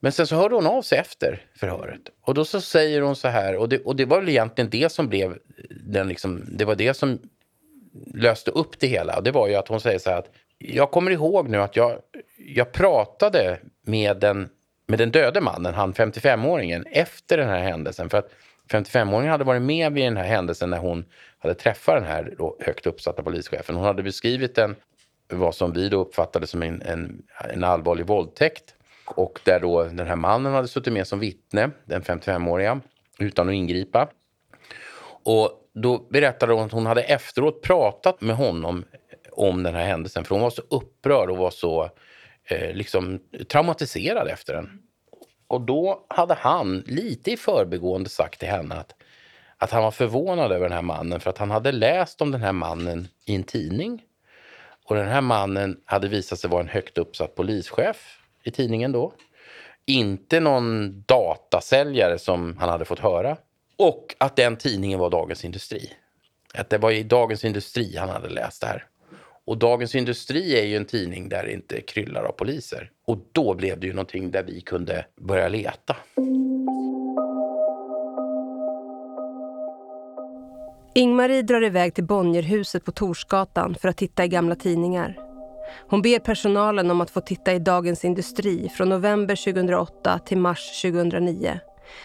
Men 0.00 0.12
sen 0.12 0.26
så 0.26 0.36
hörde 0.36 0.54
hon 0.54 0.66
av 0.66 0.82
sig 0.82 0.98
efter 0.98 1.42
förhöret. 1.54 2.00
Och 2.20 2.34
då 2.34 2.44
så 2.44 2.60
säger 2.60 3.00
hon 3.00 3.16
så 3.16 3.28
här, 3.28 3.56
och 3.56 3.68
det, 3.68 3.78
och 3.78 3.96
det 3.96 4.04
var 4.04 4.20
väl 4.20 4.28
egentligen 4.28 4.70
det 4.70 4.92
som 4.92 5.08
blev 5.08 5.38
den 5.70 6.08
liksom, 6.08 6.44
det 6.48 6.64
var 6.64 6.74
det 6.74 6.94
som 6.94 7.18
löste 8.14 8.50
upp 8.50 8.78
det 8.78 8.86
hela. 8.86 9.20
Det 9.20 9.30
var 9.30 9.48
ju 9.48 9.54
att 9.54 9.68
hon 9.68 9.80
säger 9.80 9.98
så 9.98 10.10
här 10.10 10.18
att 10.18 10.30
jag 10.58 10.90
kommer 10.90 11.10
ihåg 11.10 11.48
nu 11.48 11.58
att 11.58 11.76
jag, 11.76 11.98
jag 12.36 12.72
pratade 12.72 13.58
med 13.82 14.16
den, 14.16 14.48
med 14.86 14.98
den 14.98 15.10
döde 15.10 15.40
mannen, 15.40 15.74
han 15.74 15.94
55-åringen, 15.94 16.84
efter 16.90 17.38
den 17.38 17.48
här 17.48 17.58
händelsen. 17.62 18.10
För 18.10 18.18
att 18.18 18.30
55-åringen 18.68 19.30
hade 19.30 19.44
varit 19.44 19.62
med 19.62 19.92
vid 19.92 20.04
den 20.04 20.16
här 20.16 20.24
händelsen 20.24 20.70
när 20.70 20.78
hon 20.78 21.04
hade 21.38 21.54
träffat 21.54 21.94
den 21.94 22.04
här 22.04 22.34
då 22.38 22.56
högt 22.60 22.86
uppsatta 22.86 23.22
polischefen. 23.22 23.74
Hon 23.74 23.84
hade 23.84 24.02
beskrivit 24.02 24.54
den, 24.54 24.76
vad 25.28 25.54
som 25.54 25.72
vi 25.72 25.88
då 25.88 26.00
uppfattade 26.00 26.46
som 26.46 26.62
en, 26.62 26.82
en, 26.82 27.22
en 27.50 27.64
allvarlig 27.64 28.06
våldtäkt. 28.06 28.74
Och 29.16 29.40
där 29.44 29.60
då 29.60 29.84
den 29.84 30.06
här 30.06 30.16
mannen 30.16 30.52
hade 30.52 30.68
suttit 30.68 30.92
med 30.92 31.06
som 31.06 31.18
vittne, 31.18 31.70
den 31.84 32.02
55-åriga, 32.02 32.80
utan 33.18 33.48
att 33.48 33.54
ingripa. 33.54 34.08
Och 35.22 35.50
då 35.74 35.98
berättade 36.10 36.52
hon 36.52 36.66
att 36.66 36.72
hon 36.72 36.86
hade 36.86 37.02
efteråt 37.02 37.62
pratat 37.62 38.20
med 38.20 38.36
honom 38.36 38.84
om 39.32 39.62
den 39.62 39.74
här 39.74 39.84
händelsen. 39.84 40.24
För 40.24 40.34
hon 40.34 40.42
var 40.42 40.50
så 40.50 40.62
upprörd 40.70 41.30
och 41.30 41.36
var 41.36 41.50
så 41.50 41.90
eh, 42.44 42.74
liksom 42.74 43.20
traumatiserad 43.48 44.28
efter 44.28 44.54
den. 44.54 44.82
Och 45.48 45.60
då 45.60 46.06
hade 46.08 46.34
han 46.34 46.82
lite 46.86 47.30
i 47.30 47.36
förbigående 47.36 48.10
sagt 48.10 48.40
till 48.40 48.48
henne 48.48 48.74
att, 48.74 48.94
att 49.56 49.70
han 49.70 49.82
var 49.82 49.90
förvånad 49.90 50.52
över 50.52 50.68
den 50.68 50.72
här 50.72 50.82
mannen 50.82 51.20
för 51.20 51.30
att 51.30 51.38
han 51.38 51.50
hade 51.50 51.72
läst 51.72 52.20
om 52.20 52.30
den 52.30 52.40
här 52.40 52.52
mannen 52.52 53.08
i 53.24 53.34
en 53.34 53.42
tidning. 53.42 54.02
Och 54.84 54.96
den 54.96 55.08
här 55.08 55.20
mannen 55.20 55.80
hade 55.84 56.08
visat 56.08 56.38
sig 56.38 56.50
vara 56.50 56.60
en 56.60 56.68
högt 56.68 56.98
uppsatt 56.98 57.34
polischef 57.34 58.18
i 58.48 58.50
tidningen 58.50 58.92
då. 58.92 59.12
Inte 59.86 60.40
någon 60.40 61.02
datasäljare 61.02 62.18
som 62.18 62.56
han 62.58 62.68
hade 62.68 62.84
fått 62.84 62.98
höra. 62.98 63.36
Och 63.76 64.14
att 64.18 64.36
den 64.36 64.56
tidningen 64.56 64.98
var 64.98 65.10
Dagens 65.10 65.44
Industri. 65.44 65.92
Att 66.54 66.70
det 66.70 66.78
var 66.78 66.90
i 66.90 67.02
Dagens 67.02 67.44
Industri 67.44 67.96
han 67.96 68.08
hade 68.08 68.28
läst 68.28 68.60
det 68.60 68.66
här. 68.66 68.86
Och 69.44 69.58
Dagens 69.58 69.94
Industri 69.94 70.58
är 70.60 70.64
ju 70.64 70.76
en 70.76 70.84
tidning 70.84 71.28
där 71.28 71.44
det 71.44 71.52
inte 71.52 71.80
kryllar 71.80 72.22
av 72.24 72.32
poliser. 72.32 72.90
Och 73.06 73.18
då 73.32 73.54
blev 73.54 73.80
det 73.80 73.86
ju 73.86 73.92
någonting 73.92 74.30
där 74.30 74.42
vi 74.42 74.60
kunde 74.60 75.06
börja 75.20 75.48
leta. 75.48 75.96
Ingmarie 80.94 81.42
drar 81.42 81.64
iväg 81.64 81.94
till 81.94 82.04
Bonnierhuset 82.04 82.84
på 82.84 82.92
Torsgatan 82.92 83.74
för 83.74 83.88
att 83.88 83.96
titta 83.96 84.24
i 84.24 84.28
gamla 84.28 84.54
tidningar. 84.54 85.27
Hon 85.88 86.02
ber 86.02 86.18
personalen 86.18 86.90
om 86.90 87.00
att 87.00 87.10
få 87.10 87.20
titta 87.20 87.52
i 87.52 87.58
Dagens 87.58 88.04
Industri 88.04 88.68
från 88.68 88.88
november 88.88 89.36
2008 89.36 90.18
till 90.18 90.38
mars 90.38 90.82
2009 90.82 91.60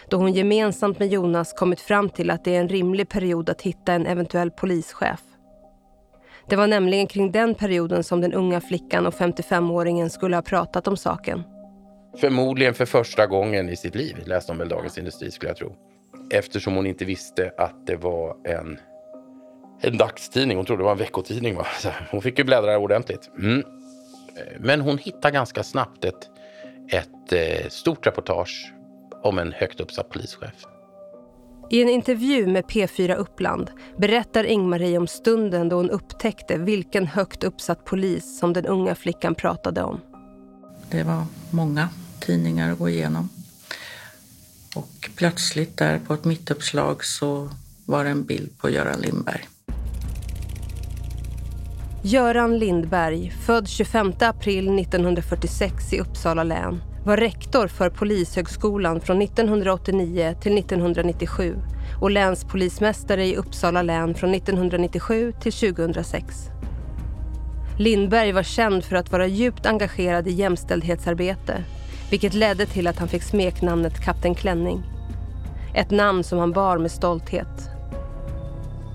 då 0.08 0.16
hon 0.16 0.32
gemensamt 0.32 0.98
med 0.98 1.08
Jonas 1.08 1.52
kommit 1.52 1.80
fram 1.80 2.08
till 2.08 2.30
att 2.30 2.44
det 2.44 2.56
är 2.56 2.60
en 2.60 2.68
rimlig 2.68 3.08
period 3.08 3.50
att 3.50 3.62
hitta 3.62 3.92
en 3.92 4.06
eventuell 4.06 4.50
polischef. 4.50 5.20
Det 6.48 6.56
var 6.56 6.66
nämligen 6.66 7.06
kring 7.06 7.32
den 7.32 7.54
perioden 7.54 8.04
som 8.04 8.20
den 8.20 8.32
unga 8.32 8.60
flickan 8.60 9.06
och 9.06 9.14
55-åringen 9.14 10.08
skulle 10.08 10.36
ha 10.36 10.42
pratat 10.42 10.88
om 10.88 10.96
saken. 10.96 11.42
Förmodligen 12.20 12.74
för 12.74 12.86
första 12.86 13.26
gången 13.26 13.68
i 13.68 13.76
sitt 13.76 13.94
liv 13.94 14.16
läste 14.26 14.52
hon 14.52 14.58
väl 14.58 14.68
Dagens 14.68 14.98
Industri 14.98 15.30
skulle 15.30 15.50
jag 15.50 15.56
tro. 15.56 15.76
Eftersom 16.30 16.74
hon 16.74 16.86
inte 16.86 17.04
visste 17.04 17.52
att 17.58 17.86
det 17.86 17.96
var 17.96 18.36
en, 18.44 18.78
en 19.86 19.98
dagstidning. 19.98 20.56
Hon 20.56 20.66
trodde 20.66 20.80
det 20.80 20.84
var 20.84 20.92
en 20.92 20.98
veckotidning. 20.98 21.56
Va? 21.56 21.66
Så 21.80 21.88
hon 22.10 22.22
fick 22.22 22.38
ju 22.38 22.44
bläddra 22.44 22.78
ordentligt. 22.78 23.30
Mm. 23.38 23.62
Men 24.60 24.80
hon 24.80 24.98
hittade 24.98 25.32
ganska 25.32 25.62
snabbt 25.62 26.04
ett, 26.04 26.28
ett 26.90 27.32
eh, 27.32 27.68
stort 27.68 28.06
reportage 28.06 28.72
om 29.22 29.38
en 29.38 29.52
högt 29.52 29.80
uppsatt 29.80 30.08
polischef. 30.08 30.64
I 31.70 31.82
en 31.82 31.88
intervju 31.88 32.46
med 32.46 32.64
P4 32.64 33.14
Uppland 33.14 33.70
berättar 33.96 34.44
Ingmarie 34.44 34.98
om 34.98 35.06
stunden 35.06 35.68
då 35.68 35.76
hon 35.76 35.90
upptäckte 35.90 36.58
vilken 36.58 37.06
högt 37.06 37.44
uppsatt 37.44 37.84
polis 37.84 38.38
som 38.38 38.52
den 38.52 38.66
unga 38.66 38.94
flickan 38.94 39.34
pratade 39.34 39.82
om. 39.82 40.00
Det 40.90 41.02
var 41.02 41.24
många 41.50 41.88
tidningar 42.20 42.72
att 42.72 42.78
gå 42.78 42.88
igenom. 42.88 43.28
Och 44.76 45.10
plötsligt 45.16 45.76
där 45.76 45.98
på 45.98 46.14
ett 46.14 46.24
mittuppslag 46.24 47.04
så 47.04 47.50
var 47.86 48.04
det 48.04 48.10
en 48.10 48.24
bild 48.24 48.58
på 48.58 48.70
Göran 48.70 49.00
Lindberg. 49.00 49.48
Göran 52.06 52.58
Lindberg, 52.58 53.30
född 53.30 53.68
25 53.68 54.12
april 54.20 54.78
1946 54.78 55.92
i 55.92 56.00
Uppsala 56.00 56.42
län 56.44 56.82
var 57.04 57.16
rektor 57.16 57.68
för 57.68 57.90
Polishögskolan 57.90 59.00
från 59.00 59.22
1989 59.22 60.36
till 60.40 60.58
1997 60.58 61.56
och 62.00 62.10
länspolismästare 62.10 63.26
i 63.26 63.36
Uppsala 63.36 63.82
län 63.82 64.14
från 64.14 64.34
1997 64.34 65.32
till 65.40 65.52
2006. 65.52 66.48
Lindberg 67.78 68.32
var 68.32 68.42
känd 68.42 68.84
för 68.84 68.96
att 68.96 69.12
vara 69.12 69.26
djupt 69.26 69.66
engagerad 69.66 70.28
i 70.28 70.32
jämställdhetsarbete 70.32 71.64
vilket 72.10 72.34
ledde 72.34 72.66
till 72.66 72.86
att 72.86 72.98
han 72.98 73.08
fick 73.08 73.22
smeknamnet 73.22 74.04
Kapten 74.04 74.34
Klänning. 74.34 74.82
Ett 75.74 75.90
namn 75.90 76.24
som 76.24 76.38
han 76.38 76.52
bar 76.52 76.78
med 76.78 76.90
stolthet. 76.90 77.73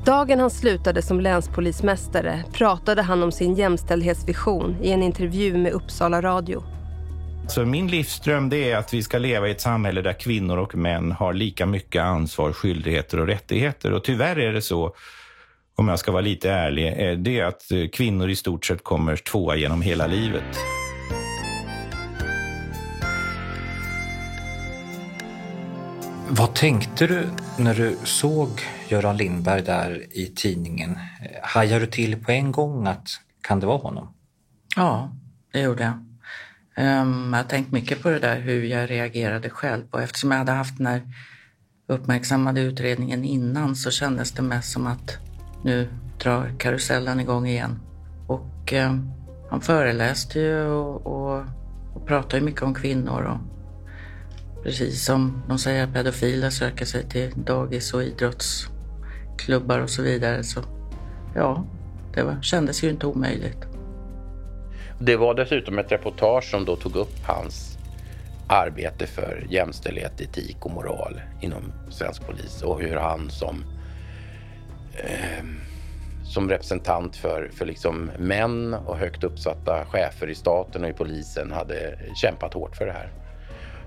Dagen 0.10 0.40
han 0.40 0.50
slutade 0.50 1.02
som 1.02 1.20
länspolismästare 1.20 2.44
pratade 2.54 3.02
han 3.02 3.24
om 3.24 3.32
sin 3.32 3.56
jämställdhetsvision 3.56 4.78
i 4.82 4.92
en 4.92 5.04
intervju 5.04 5.58
med 5.58 5.72
Uppsala 5.72 6.22
Radio. 6.22 6.64
Så 7.48 7.66
min 7.66 7.88
livsdröm 7.88 8.50
det 8.50 8.72
är 8.72 8.78
att 8.78 8.94
vi 8.94 9.04
ska 9.04 9.18
leva 9.18 9.48
i 9.48 9.52
ett 9.52 9.62
samhälle 9.62 10.02
där 10.02 10.14
kvinnor 10.14 10.58
och 10.58 10.76
män 10.76 11.12
har 11.12 11.34
lika 11.34 11.66
mycket 11.66 12.02
ansvar, 12.02 12.54
skyldigheter 12.54 13.20
och 13.20 13.28
rättigheter. 13.28 13.94
Och 13.94 14.04
tyvärr 14.04 14.40
är 14.40 14.54
det 14.54 14.62
så, 14.62 14.96
om 15.76 15.88
jag 15.88 16.00
ska 16.00 16.12
vara 16.12 16.22
lite 16.22 16.52
ärlig, 16.52 16.88
eh, 16.88 17.18
det 17.18 17.40
är 17.40 17.46
att 17.46 17.72
eh, 17.72 17.88
kvinnor 17.88 18.30
i 18.30 18.36
stort 18.36 18.66
sett 18.66 18.84
kommer 18.84 19.16
tvåa 19.16 19.56
genom 19.56 19.82
hela 19.82 20.08
livet. 20.08 20.58
Vad 26.32 26.56
tänkte 26.56 27.08
du 27.08 27.28
när 27.58 27.74
du 27.74 27.98
såg 28.04 28.50
Göran 28.88 29.18
Lindberg 29.18 29.62
där 29.62 30.06
i 30.12 30.26
tidningen? 30.36 30.98
Hajade 31.44 31.86
du 31.86 31.92
till 31.92 32.24
på 32.24 32.32
en 32.32 32.52
gång 32.52 32.88
att 32.88 33.08
kan 33.42 33.60
det 33.60 33.68
vara 33.68 33.78
honom? 33.78 34.14
Ja, 34.76 35.12
det 35.54 35.62
gjorde 35.62 35.84
jag. 35.84 35.94
Um, 37.02 37.34
jag 37.34 37.40
har 37.40 37.44
tänkt 37.44 37.72
mycket 37.72 38.02
på 38.02 38.10
det 38.10 38.20
där 38.20 38.40
hur 38.40 38.64
jag 38.64 38.90
reagerade 38.90 39.50
själv 39.50 39.84
och 39.92 40.02
eftersom 40.02 40.32
jag 40.32 40.38
hade 40.38 40.52
haft 40.52 40.78
den 40.78 40.88
här 40.88 41.02
uppmärksammade 41.88 42.62
utredningen 42.62 43.26
innan 43.26 43.76
så 43.76 43.92
kändes 43.92 44.32
det 44.32 44.42
mest 44.42 44.72
som 44.72 44.88
att 44.88 45.18
nu 45.64 45.90
drar 46.24 46.54
karusellen 46.60 47.20
igång 47.20 47.48
igen. 47.48 47.80
Och 48.28 48.74
um, 48.74 49.12
han 49.50 49.62
föreläste 49.62 50.40
ju 50.40 50.66
och, 50.66 51.06
och, 51.06 51.44
och 51.96 52.08
pratade 52.08 52.42
mycket 52.42 52.62
om 52.62 52.74
kvinnor 52.74 53.22
och 53.22 53.59
precis 54.64 55.06
som 55.06 55.44
de 55.48 55.58
säger 55.58 55.84
att 55.84 55.94
pedofiler 55.94 56.50
söker 56.50 56.86
sig 56.86 57.10
till 57.10 57.32
dagis 57.36 57.94
och 57.94 58.04
idrottsklubbar 58.04 59.80
och 59.80 59.90
så 59.90 60.02
vidare 60.02 60.44
så 60.44 60.60
ja, 61.36 61.66
det 62.14 62.24
var, 62.24 62.42
kändes 62.42 62.84
ju 62.84 62.90
inte 62.90 63.08
omöjligt. 63.08 63.68
Det 65.00 65.16
var 65.16 65.34
dessutom 65.34 65.80
ett 65.80 65.92
reportage 65.92 66.44
som 66.44 66.66
då 66.66 66.76
tog 66.76 66.96
upp 66.96 67.20
hans 67.26 67.78
arbete 68.48 69.08
för 69.08 69.48
jämställdhet, 69.50 70.22
etik 70.22 70.66
och 70.66 70.72
moral 70.72 71.22
inom 71.42 71.74
svensk 71.90 72.26
polis 72.28 72.62
och 72.62 72.82
hur 72.82 72.96
han 72.96 73.30
som, 73.30 73.64
eh, 74.94 75.46
som 76.24 76.50
representant 76.50 77.16
för, 77.16 77.50
för 77.54 77.66
liksom 77.66 78.12
män 78.18 78.74
och 78.74 78.98
högt 78.98 79.24
uppsatta 79.24 79.86
chefer 79.86 80.30
i 80.30 80.36
staten 80.36 80.84
och 80.84 80.90
i 80.90 80.94
polisen 80.94 81.52
hade 81.52 82.00
kämpat 82.16 82.54
hårt 82.54 82.76
för 82.76 82.86
det 82.86 82.92
här. 82.92 83.10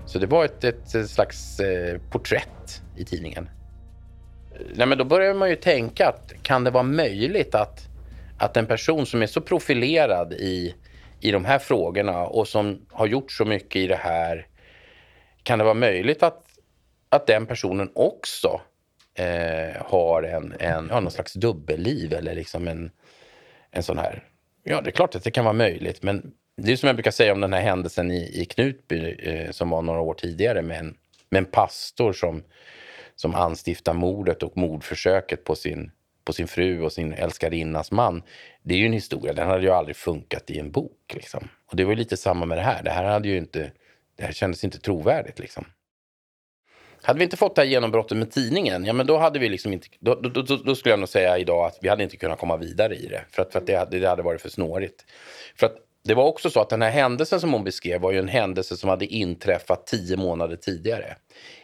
Så 0.05 0.19
det 0.19 0.27
var 0.27 0.45
ett, 0.45 0.63
ett 0.63 1.09
slags 1.09 1.59
eh, 1.59 1.99
porträtt 2.11 2.81
i 2.97 3.05
tidningen. 3.05 3.49
Eh, 4.55 4.61
nej, 4.75 4.87
men 4.87 4.97
då 4.97 5.03
börjar 5.03 5.33
man 5.33 5.49
ju 5.49 5.55
tänka 5.55 6.07
att 6.09 6.33
kan 6.43 6.63
det 6.63 6.71
vara 6.71 6.83
möjligt 6.83 7.55
att, 7.55 7.87
att 8.39 8.57
en 8.57 8.65
person 8.65 9.05
som 9.05 9.21
är 9.21 9.27
så 9.27 9.41
profilerad 9.41 10.33
i 10.33 10.75
i 11.23 11.31
de 11.31 11.45
här 11.45 11.59
frågorna 11.59 12.25
och 12.25 12.47
som 12.47 12.85
har 12.91 13.07
gjort 13.07 13.31
så 13.31 13.45
mycket 13.45 13.75
i 13.75 13.87
det 13.87 13.95
här. 13.95 14.47
Kan 15.43 15.59
det 15.59 15.63
vara 15.63 15.73
möjligt 15.73 16.23
att, 16.23 16.45
att 17.09 17.27
den 17.27 17.45
personen 17.45 17.91
också 17.95 18.61
eh, 19.15 19.81
har 19.85 20.23
en, 20.23 20.53
en, 20.59 20.87
ja, 20.91 20.99
någon 20.99 21.11
slags 21.11 21.33
dubbelliv 21.33 22.13
eller 22.13 22.35
liksom 22.35 22.67
en, 22.67 22.91
en 23.71 23.83
sån 23.83 23.97
här... 23.97 24.23
Ja, 24.63 24.81
det 24.81 24.89
är 24.89 24.91
klart 24.91 25.15
att 25.15 25.23
det 25.23 25.31
kan 25.31 25.45
vara 25.45 25.53
möjligt, 25.53 26.03
men 26.03 26.33
det 26.57 26.71
är 26.71 26.75
som 26.75 26.87
jag 26.87 26.95
brukar 26.95 27.11
säga 27.11 27.33
om 27.33 27.41
den 27.41 27.53
här 27.53 27.61
händelsen 27.61 28.11
i, 28.11 28.41
i 28.41 28.45
Knutby 28.45 29.15
eh, 29.19 29.51
som 29.51 29.69
var 29.69 29.81
några 29.81 30.01
år 30.01 30.13
tidigare 30.13 30.61
med 30.61 30.79
en, 30.79 30.97
med 31.29 31.39
en 31.39 31.45
pastor 31.45 32.13
som, 32.13 32.43
som 33.15 33.35
anstiftar 33.35 33.93
mordet 33.93 34.43
och 34.43 34.57
mordförsöket 34.57 35.43
på 35.43 35.55
sin 35.55 35.91
på 36.25 36.33
sin 36.33 36.47
fru 36.47 36.81
och 36.81 36.93
sin 36.93 37.13
älskarinnas 37.13 37.91
man. 37.91 38.23
Det 38.61 38.73
är 38.73 38.77
ju 38.77 38.85
en 38.85 38.93
historia, 38.93 39.33
den 39.33 39.47
hade 39.47 39.63
ju 39.63 39.69
aldrig 39.69 39.95
funkat 39.95 40.49
i 40.49 40.59
en 40.59 40.71
bok. 40.71 41.13
Liksom. 41.13 41.49
Och 41.65 41.75
det 41.75 41.85
var 41.85 41.95
lite 41.95 42.17
samma 42.17 42.45
med 42.45 42.57
det 42.57 42.61
här. 42.61 42.83
Det 42.83 42.91
här 42.91 43.03
hade 43.03 43.27
ju 43.27 43.37
inte, 43.37 43.71
det 44.15 44.23
här 44.23 44.31
kändes 44.31 44.63
inte 44.63 44.79
trovärdigt. 44.79 45.39
Liksom. 45.39 45.65
Hade 47.01 47.19
vi 47.19 47.23
inte 47.23 47.37
fått 47.37 47.55
det 47.55 47.61
här 47.61 47.69
genombrottet 47.69 48.17
med 48.17 48.31
tidningen, 48.31 48.85
ja 48.85 48.93
men 48.93 49.07
då 49.07 49.17
hade 49.17 49.39
vi 49.39 49.49
liksom 49.49 49.73
inte, 49.73 49.87
då, 49.99 50.15
då, 50.15 50.29
då, 50.29 50.55
då 50.55 50.75
skulle 50.75 50.91
jag 50.91 50.99
nog 50.99 51.09
säga 51.09 51.37
idag 51.37 51.65
att 51.65 51.79
vi 51.81 51.89
hade 51.89 52.03
inte 52.03 52.17
kunnat 52.17 52.39
komma 52.39 52.57
vidare 52.57 52.95
i 52.95 53.07
det. 53.07 53.25
För 53.29 53.41
att, 53.41 53.51
för 53.51 53.59
att 53.59 53.67
det, 53.67 53.75
hade, 53.75 53.99
det 53.99 54.07
hade 54.07 54.23
varit 54.23 54.41
för 54.41 54.49
snårigt. 54.49 55.05
För 55.55 55.65
att 55.65 55.75
det 56.03 56.13
var 56.13 56.23
också 56.23 56.49
så 56.49 56.59
att 56.59 56.69
den 56.69 56.81
här 56.81 56.89
händelsen 56.89 57.39
som 57.39 57.53
hon 57.53 57.63
beskrev 57.63 58.01
var 58.01 58.11
ju 58.11 58.19
en 58.19 58.27
händelse 58.27 58.77
som 58.77 58.89
hade 58.89 59.05
inträffat 59.05 59.87
tio 59.87 60.17
månader 60.17 60.55
tidigare. 60.55 61.15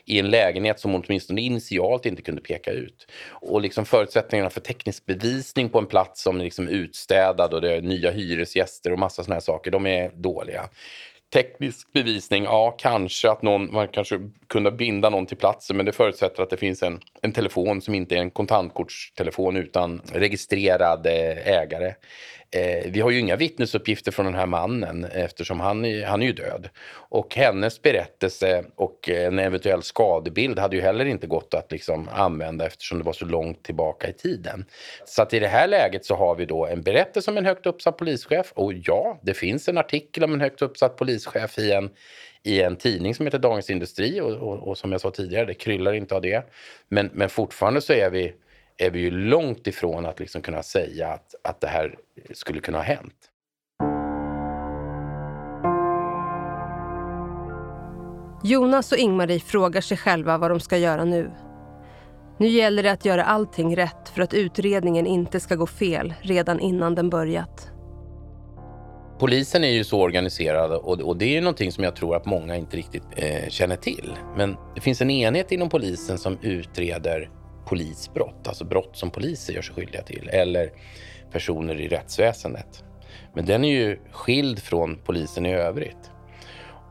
I 0.06 0.20
en 0.20 0.30
lägenhet 0.30 0.80
som 0.80 0.92
hon 0.92 1.04
åtminstone 1.08 1.42
initialt 1.42 2.06
inte 2.06 2.22
kunde 2.22 2.42
peka 2.42 2.72
ut. 2.72 3.08
Och 3.32 3.62
liksom 3.62 3.86
förutsättningarna 3.86 4.50
för 4.50 4.62
teknisk 4.62 5.06
bevisning 5.06 5.70
på 5.70 5.80
en 5.80 5.86
plats 5.86 6.24
som 6.24 6.40
är 6.40 6.44
liksom 6.44 6.68
utstädad 6.68 7.54
och 7.54 7.62
det 7.62 7.76
är 7.76 7.82
nya 7.82 8.12
hyresgäster 8.12 8.92
och 8.94 9.00
massa 9.00 9.24
sådana 9.24 9.36
här 9.36 9.42
saker, 9.42 9.72
de 9.72 9.86
är 9.86 10.10
dåliga. 10.10 10.70
Teknisk 11.34 11.94
bevisning, 11.94 12.44
ja 12.44 12.76
kanske 12.80 13.32
att 13.32 13.42
någon, 13.42 13.74
man 13.74 13.88
kanske 13.88 14.20
kunde 14.48 14.72
binda 14.72 15.10
någon 15.10 15.26
till 15.26 15.38
platsen 15.38 15.78
men 15.78 15.86
det 15.86 15.92
förutsätter 15.92 16.44
att 16.44 16.50
det 16.50 16.58
finns 16.58 16.84
en, 16.84 17.00
en 17.22 17.32
telefon 17.32 17.82
som 17.82 17.96
inte 17.96 18.16
är 18.16 18.20
en 18.20 18.32
kontantkortstelefon 18.32 19.58
utan 19.58 20.02
registrerad 20.14 21.06
ägare. 21.06 21.94
Eh, 22.52 22.92
vi 22.92 23.02
har 23.02 23.10
ju 23.10 23.20
inga 23.20 23.36
vittnesuppgifter 23.36 24.12
från 24.12 24.26
den 24.26 24.36
här 24.36 24.46
mannen 24.46 25.06
eftersom 25.06 25.60
han, 25.60 26.04
han 26.04 26.22
är 26.22 26.26
ju 26.26 26.34
död. 26.34 26.70
Och 26.92 27.36
hennes 27.36 27.82
berättelse 27.82 28.64
och 28.76 29.10
en 29.10 29.40
eventuell 29.40 29.84
skadebild 29.84 30.60
hade 30.60 30.76
ju 30.76 30.82
heller 30.82 31.06
inte 31.06 31.28
gått 31.28 31.54
att 31.54 31.72
liksom 31.72 32.10
använda 32.14 32.66
eftersom 32.66 32.98
det 32.98 33.04
var 33.04 33.14
så 33.14 33.26
långt 33.26 33.64
tillbaka 33.64 34.10
i 34.10 34.14
tiden. 34.14 34.66
Så 35.06 35.22
att 35.22 35.34
i 35.34 35.40
det 35.40 35.48
här 35.48 35.68
läget 35.68 36.06
så 36.06 36.16
har 36.16 36.36
vi 36.36 36.46
då 36.46 36.66
en 36.66 36.82
berättelse 36.82 37.32
om 37.32 37.38
en 37.38 37.46
högt 37.46 37.66
uppsatt 37.66 37.98
polischef 37.98 38.52
och 38.56 38.74
ja, 38.74 39.20
det 39.24 39.34
finns 39.34 39.70
en 39.70 39.78
artikel 39.78 40.24
om 40.24 40.34
en 40.34 40.42
högt 40.42 40.62
uppsatt 40.62 40.98
polischef 40.98 41.19
i 41.58 41.72
en 41.72 41.90
i 42.44 42.62
en 42.62 42.76
tidning 42.76 43.16
som 43.16 43.26
heter 43.26 43.40
Dagens 43.40 43.70
Industri 43.70 44.22
och, 44.22 44.32
och, 44.32 44.68
och 44.68 44.78
som 44.78 44.92
jag 44.92 45.02
sa 45.02 45.12
tidigare, 45.12 45.46
det 45.46 45.54
kryllar 45.54 45.94
inte 45.94 46.16
av 46.16 46.22
det. 46.22 46.46
Men, 46.88 47.10
men 47.14 47.30
fortfarande 47.30 47.82
så 47.82 47.94
är 47.94 48.10
vi 48.10 48.34
är 48.78 48.92
vi 48.92 49.00
ju 49.00 49.12
långt 49.12 49.68
ifrån 49.68 50.06
att 50.06 50.20
liksom 50.20 50.42
kunna 50.42 50.64
säga 50.64 51.08
att, 51.08 51.36
att 51.44 51.62
det 51.62 51.68
här 51.68 51.96
skulle 52.34 52.60
kunna 52.60 52.78
ha 52.78 52.86
hänt. 52.86 53.30
Jonas 58.44 58.92
och 58.92 58.98
Ingmarie 58.98 59.40
frågar 59.40 59.82
sig 59.82 59.98
själva 59.98 60.38
vad 60.38 60.52
de 60.52 60.60
ska 60.60 60.78
göra 60.78 61.06
nu. 61.06 61.32
Nu 62.38 62.48
gäller 62.48 62.84
det 62.84 62.92
att 62.92 63.06
göra 63.06 63.24
allting 63.24 63.76
rätt 63.76 64.10
för 64.10 64.22
att 64.22 64.34
utredningen 64.34 65.08
inte 65.08 65.40
ska 65.40 65.56
gå 65.56 65.68
fel 65.68 66.14
redan 66.22 66.60
innan 66.60 66.96
den 66.96 67.10
börjat. 67.10 67.79
Polisen 69.20 69.64
är 69.64 69.72
ju 69.72 69.84
så 69.84 70.02
organiserad 70.02 70.72
och, 70.72 71.02
och 71.02 71.18
det 71.18 71.26
är 71.26 71.30
ju 71.30 71.42
någonting 71.42 71.72
som 71.72 71.84
jag 71.84 71.96
tror 71.96 72.16
att 72.16 72.26
många 72.26 72.56
inte 72.56 72.78
riktigt 72.78 73.04
eh, 73.16 73.50
känner 73.50 73.76
till. 73.76 74.14
Men 74.38 74.56
det 74.76 74.82
finns 74.82 75.02
en 75.02 75.10
enhet 75.10 75.52
inom 75.52 75.70
polisen 75.70 76.18
som 76.18 76.38
utreder 76.42 77.30
polisbrott, 77.66 78.48
alltså 78.48 78.66
brott 78.66 78.98
som 78.98 79.12
poliser 79.12 79.54
gör 79.54 79.62
sig 79.62 79.76
skyldiga 79.76 80.02
till, 80.02 80.30
eller 80.32 80.72
personer 81.32 81.82
i 81.82 81.88
rättsväsendet. 81.88 82.84
Men 83.36 83.46
den 83.46 83.64
är 83.64 83.70
ju 83.70 84.00
skild 84.12 84.60
från 84.60 84.98
polisen 85.06 85.46
i 85.46 85.54
övrigt. 85.54 86.12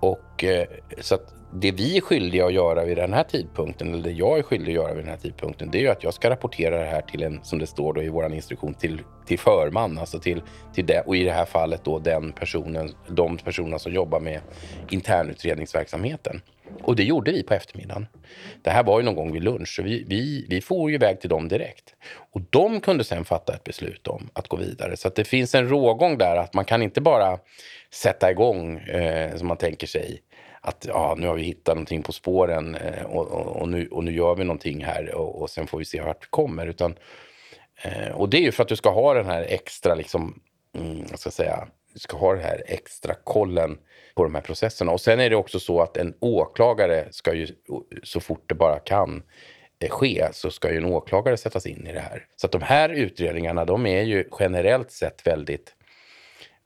Och 0.01 0.45
eh, 0.45 0.67
så 1.01 1.15
att 1.15 1.35
det 1.53 1.73
vi 1.73 1.97
är 1.97 2.01
skyldiga 2.01 2.47
att 2.47 2.53
göra 2.53 2.85
vid 2.85 2.97
den 2.97 3.13
här 3.13 3.23
tidpunkten, 3.23 3.95
eller 3.95 4.03
det 4.03 4.11
jag 4.11 4.39
är 4.39 4.43
skyldig 4.43 4.73
att 4.73 4.85
göra 4.85 4.95
vid 4.95 5.05
den 5.05 5.11
här 5.11 5.17
tidpunkten, 5.17 5.71
det 5.71 5.79
är 5.79 5.83
ju 5.83 5.89
att 5.89 6.05
jag 6.05 6.15
ska 6.15 6.31
rapportera 6.31 6.79
det 6.79 6.85
här 6.85 7.03
till 7.03 7.23
en, 7.23 7.41
som 7.45 7.59
det 7.59 7.67
står 7.67 7.95
då 7.95 8.03
i 8.03 8.09
vår 8.09 8.35
instruktion, 8.35 8.75
till, 8.75 9.01
till 9.27 9.39
förman, 9.39 9.99
alltså 9.99 10.19
till, 10.19 10.43
till 10.75 10.87
det, 10.87 11.01
och 11.01 11.17
i 11.17 11.25
det 11.25 11.33
här 11.33 11.45
fallet 11.45 11.85
då 11.85 11.99
den 11.99 12.33
personen, 12.33 12.95
de 13.07 13.37
personerna 13.37 13.79
som 13.79 13.93
jobbar 13.93 14.21
med 14.21 14.41
internutredningsverksamheten. 14.91 16.41
Och 16.83 16.97
det 16.97 17.05
gjorde 17.05 17.33
vi 17.33 17.43
på 17.43 17.55
eftermiddagen. 17.55 18.07
Det 18.63 18.71
här 18.71 18.85
var 18.85 19.01
ju 19.01 19.05
någon 19.05 19.15
gång 19.15 19.33
vid 19.33 19.45
lunch, 19.45 19.69
så 19.77 19.83
vi, 19.83 20.05
vi, 20.09 20.47
vi 20.49 20.61
for 20.61 20.91
ju 20.91 20.95
iväg 20.95 21.21
till 21.21 21.31
dem 21.31 21.49
direkt. 21.49 21.95
Och 22.33 22.41
de 22.51 22.81
kunde 22.81 23.05
sen 23.05 23.25
fatta 23.25 23.55
ett 23.55 23.65
beslut 23.65 24.09
om 24.09 24.31
att 24.33 24.49
gå 24.49 24.57
vidare. 24.57 24.97
Så 24.97 25.09
att 25.09 25.15
det 25.15 25.25
finns 25.25 25.55
en 25.55 25.69
rågång 25.69 26.19
där, 26.19 26.37
att 26.37 26.55
man 26.55 26.65
kan 26.65 26.83
inte 26.83 27.01
bara 27.01 27.39
sätta 27.91 28.31
igång 28.31 28.79
eh, 28.79 29.37
som 29.37 29.49
man 29.49 29.57
tänker 29.57 29.87
sig 29.87 30.23
att 30.61 30.87
ja, 30.89 31.15
nu 31.19 31.27
har 31.27 31.35
vi 31.35 31.43
hittat 31.43 31.75
någonting 31.75 32.03
på 32.03 32.13
spåren 32.13 32.75
eh, 32.75 33.05
och, 33.05 33.27
och, 33.27 33.61
och, 33.61 33.69
nu, 33.69 33.89
och 33.89 34.05
nu 34.05 34.13
gör 34.13 34.35
vi 34.35 34.45
någonting 34.45 34.85
här 34.85 35.15
och, 35.15 35.43
och 35.43 35.51
sen 35.51 35.67
får 35.67 35.79
vi 35.79 35.85
se 35.85 36.01
vart 36.01 36.25
vi 36.25 36.29
kommer. 36.31 36.67
Utan, 36.67 36.95
eh, 37.83 38.09
och 38.09 38.29
det 38.29 38.37
är 38.37 38.43
ju 38.43 38.53
för 38.53 38.63
att 38.63 38.69
du 38.69 38.77
ska 38.77 38.91
ha 38.91 39.15
den 39.15 39.27
här 39.27 39.43
extra, 39.43 39.95
liksom, 39.95 40.41
mm, 40.79 41.07
ska 41.07 41.31
säga, 41.31 41.69
du 41.93 41.99
ska 41.99 42.17
ha 42.17 42.35
den 42.35 42.45
här 42.45 42.63
extra 42.67 43.15
kollen 43.15 43.79
på 44.15 44.23
de 44.23 44.35
här 44.35 44.43
processerna. 44.43 44.93
Och 44.93 45.01
sen 45.01 45.21
är 45.21 45.31
det 45.31 45.37
också 45.37 45.61
så 45.61 45.81
att 45.81 45.97
en 45.97 46.15
åklagare 46.21 47.09
ska 47.11 47.35
ju 47.35 47.49
så 48.03 48.21
fort 48.21 48.49
det 48.49 48.55
bara 48.55 48.79
kan 48.79 49.23
eh, 49.79 49.91
ske 49.91 50.29
så 50.33 50.51
ska 50.51 50.71
ju 50.71 50.77
en 50.77 50.85
åklagare 50.85 51.37
sättas 51.37 51.67
in 51.67 51.87
i 51.87 51.93
det 51.93 52.01
här. 52.01 52.27
Så 52.37 52.47
att 52.47 52.53
de 52.53 52.63
här 52.63 52.89
utredningarna 52.89 53.65
de 53.65 53.87
är 53.87 54.03
ju 54.03 54.29
generellt 54.39 54.91
sett 54.91 55.27
väldigt 55.27 55.75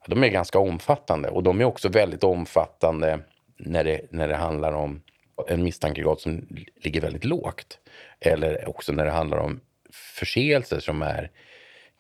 de 0.07 0.25
är 0.25 0.29
ganska 0.29 0.59
omfattande 0.59 1.29
och 1.29 1.43
de 1.43 1.61
är 1.61 1.65
också 1.65 1.89
väldigt 1.89 2.25
omfattande 2.25 3.19
när 3.65 3.85
det, 3.85 4.01
när 4.11 4.29
det 4.29 4.37
handlar 4.37 4.73
om 4.73 5.03
en 5.49 5.63
misstankegrad 5.63 6.21
som 6.21 6.47
ligger 6.77 7.01
väldigt 7.01 7.25
lågt. 7.25 7.79
Eller 8.21 8.69
också 8.69 8.93
när 8.93 9.05
det 9.05 9.11
handlar 9.11 9.39
om 9.39 9.61
förseelser 9.93 10.81
som 10.81 11.03
är 11.03 11.31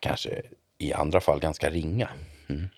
kanske 0.00 0.42
i 0.78 0.92
andra 0.92 1.20
fall 1.20 1.40
ganska 1.40 1.70
ringa. 1.70 2.08
Mm. 2.48 2.68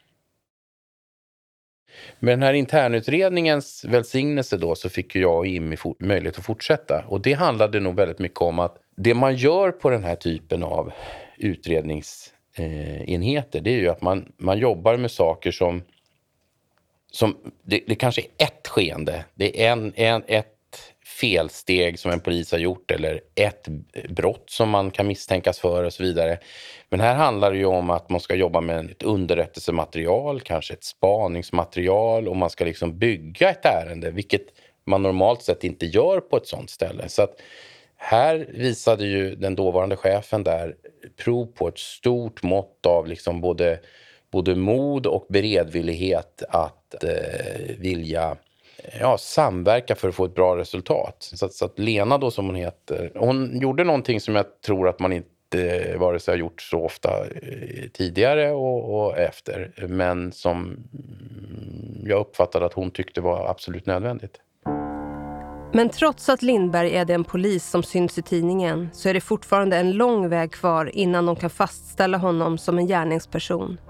Med 2.18 2.32
den 2.32 2.42
här 2.42 2.52
internutredningens 2.52 3.84
välsignelse 3.84 4.56
då 4.56 4.74
så 4.74 4.88
fick 4.88 5.16
jag 5.16 5.38
och 5.38 5.46
Immi 5.46 5.76
möjlighet 5.98 6.38
att 6.38 6.44
fortsätta. 6.44 7.04
Och 7.08 7.20
det 7.20 7.32
handlade 7.32 7.80
nog 7.80 7.96
väldigt 7.96 8.18
mycket 8.18 8.40
om 8.40 8.58
att 8.58 8.76
det 8.96 9.14
man 9.14 9.36
gör 9.36 9.70
på 9.70 9.90
den 9.90 10.04
här 10.04 10.16
typen 10.16 10.62
av 10.62 10.92
utredningsenheter, 11.36 13.60
det 13.60 13.70
är 13.70 13.78
ju 13.78 13.88
att 13.88 14.02
man, 14.02 14.32
man 14.36 14.58
jobbar 14.58 14.96
med 14.96 15.10
saker 15.10 15.50
som 15.50 15.82
som, 17.14 17.36
det, 17.62 17.80
det 17.86 17.94
kanske 17.94 18.20
är 18.20 18.44
ett 18.44 18.68
skeende. 18.68 19.24
Det 19.34 19.64
är 19.64 19.72
en, 19.72 19.92
en, 19.96 20.22
ett 20.26 20.50
felsteg 21.20 21.98
som 21.98 22.10
en 22.10 22.20
polis 22.20 22.52
har 22.52 22.58
gjort 22.58 22.90
eller 22.90 23.20
ett 23.34 23.68
brott 24.08 24.50
som 24.50 24.70
man 24.70 24.90
kan 24.90 25.06
misstänkas 25.06 25.58
för 25.58 25.84
och 25.84 25.92
så 25.92 26.02
vidare. 26.02 26.38
Men 26.88 27.00
här 27.00 27.14
handlar 27.14 27.50
det 27.50 27.58
ju 27.58 27.64
om 27.64 27.90
att 27.90 28.10
man 28.10 28.20
ska 28.20 28.34
jobba 28.34 28.60
med 28.60 28.90
ett 28.90 29.02
underrättelsematerial, 29.02 30.40
kanske 30.40 30.74
ett 30.74 30.84
spaningsmaterial 30.84 32.28
och 32.28 32.36
man 32.36 32.50
ska 32.50 32.64
liksom 32.64 32.98
bygga 32.98 33.50
ett 33.50 33.64
ärende, 33.64 34.10
vilket 34.10 34.46
man 34.86 35.02
normalt 35.02 35.42
sett 35.42 35.64
inte 35.64 35.86
gör 35.86 36.20
på 36.20 36.36
ett 36.36 36.46
sånt 36.46 36.70
ställe. 36.70 37.08
Så 37.08 37.22
att 37.22 37.40
här 37.96 38.46
visade 38.54 39.06
ju 39.06 39.34
den 39.34 39.54
dåvarande 39.54 39.96
chefen 39.96 40.44
där 40.44 40.76
prov 41.24 41.46
på 41.46 41.68
ett 41.68 41.78
stort 41.78 42.42
mått 42.42 42.86
av 42.86 43.06
liksom 43.06 43.40
både 43.40 43.80
både 44.34 44.54
mod 44.54 45.06
och 45.06 45.26
beredvillighet 45.28 46.42
att 46.48 46.83
eh, 47.02 47.76
vilja 47.78 48.36
ja, 49.00 49.18
samverka 49.18 49.94
för 49.94 50.08
att 50.08 50.14
få 50.14 50.24
ett 50.24 50.34
bra 50.34 50.56
resultat. 50.56 51.16
Så, 51.18 51.48
så 51.48 51.64
att 51.64 51.78
Lena 51.78 52.18
då 52.18 52.30
som 52.30 52.46
hon 52.46 52.54
heter, 52.54 53.12
hon 53.14 53.60
gjorde 53.60 53.84
någonting 53.84 54.20
som 54.20 54.34
jag 54.36 54.60
tror 54.66 54.88
att 54.88 55.00
man 55.00 55.12
inte 55.12 55.96
vare 55.96 56.20
sig 56.20 56.32
har 56.32 56.38
gjort 56.38 56.62
så 56.62 56.84
ofta 56.84 57.10
eh, 57.26 57.88
tidigare 57.92 58.52
och, 58.52 59.04
och, 59.04 59.18
efter, 59.18 59.86
men 59.88 60.32
som 60.32 60.76
jag 62.04 62.20
uppfattade 62.20 62.66
att 62.66 62.72
hon 62.72 62.90
tyckte 62.90 63.20
var 63.20 63.50
absolut 63.50 63.86
nödvändigt. 63.86 64.40
Men 65.72 65.88
trots 65.88 66.28
att 66.28 66.42
Lindberg 66.42 66.96
är 66.96 67.04
den 67.04 67.24
polis 67.24 67.70
som 67.70 67.82
syns 67.82 68.18
i 68.18 68.22
tidningen 68.22 68.88
så 68.92 69.08
är 69.08 69.14
det 69.14 69.20
fortfarande 69.20 69.76
en 69.76 69.92
lång 69.92 70.28
väg 70.28 70.52
kvar 70.52 70.90
innan 70.94 71.26
de 71.26 71.36
kan 71.36 71.50
fastställa 71.50 72.18
honom 72.18 72.58
som 72.58 72.78
en 72.78 72.86
gärningsperson. 72.86 73.80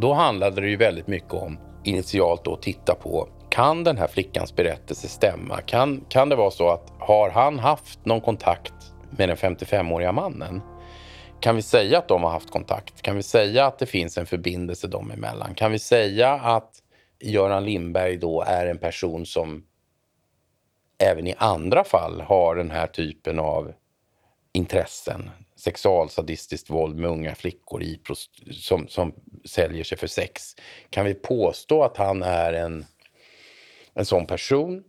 Då 0.00 0.12
handlade 0.12 0.60
det 0.60 0.68
ju 0.68 0.76
väldigt 0.76 1.06
mycket 1.06 1.32
om 1.32 1.58
initialt 1.88 2.44
då 2.44 2.56
titta 2.56 2.94
på 2.94 3.28
kan 3.50 3.84
den 3.84 3.98
här 3.98 4.06
flickans 4.06 4.56
berättelse 4.56 5.08
stämma? 5.08 5.60
Kan, 5.60 6.04
kan 6.08 6.28
det 6.28 6.36
vara 6.36 6.50
så 6.50 6.70
att 6.70 6.92
har 6.98 7.30
han 7.30 7.58
haft 7.58 8.04
någon 8.04 8.20
kontakt 8.20 8.74
med 9.10 9.28
den 9.28 9.36
55-åriga 9.36 10.12
mannen? 10.12 10.60
Kan 11.40 11.56
vi 11.56 11.62
säga 11.62 11.98
att 11.98 12.08
de 12.08 12.22
har 12.22 12.30
haft 12.30 12.50
kontakt? 12.50 13.02
Kan 13.02 13.16
vi 13.16 13.22
säga 13.22 13.66
att 13.66 13.78
det 13.78 13.86
finns 13.86 14.18
en 14.18 14.26
förbindelse 14.26 14.86
dem 14.86 15.10
emellan? 15.10 15.54
Kan 15.54 15.72
vi 15.72 15.78
säga 15.78 16.32
att 16.32 16.70
Göran 17.20 17.64
Lindberg 17.64 18.16
då 18.16 18.42
är 18.42 18.66
en 18.66 18.78
person 18.78 19.26
som 19.26 19.64
även 20.98 21.26
i 21.26 21.34
andra 21.38 21.84
fall 21.84 22.20
har 22.20 22.56
den 22.56 22.70
här 22.70 22.86
typen 22.86 23.38
av 23.38 23.72
intressen? 24.52 25.30
Sexualsadistiskt 25.58 26.70
våld 26.70 26.98
med 26.98 27.10
unga 27.10 27.34
flickor 27.34 27.82
i, 27.82 28.00
som, 28.52 28.88
som 28.88 29.14
säljer 29.44 29.84
sig 29.84 29.98
för 29.98 30.06
sex. 30.06 30.56
Kan 30.90 31.04
vi 31.04 31.14
påstå 31.14 31.82
att 31.82 31.96
han 31.96 32.22
är 32.22 32.52
en, 32.52 32.84
en 33.94 34.04
sån 34.04 34.26
person? 34.26 34.84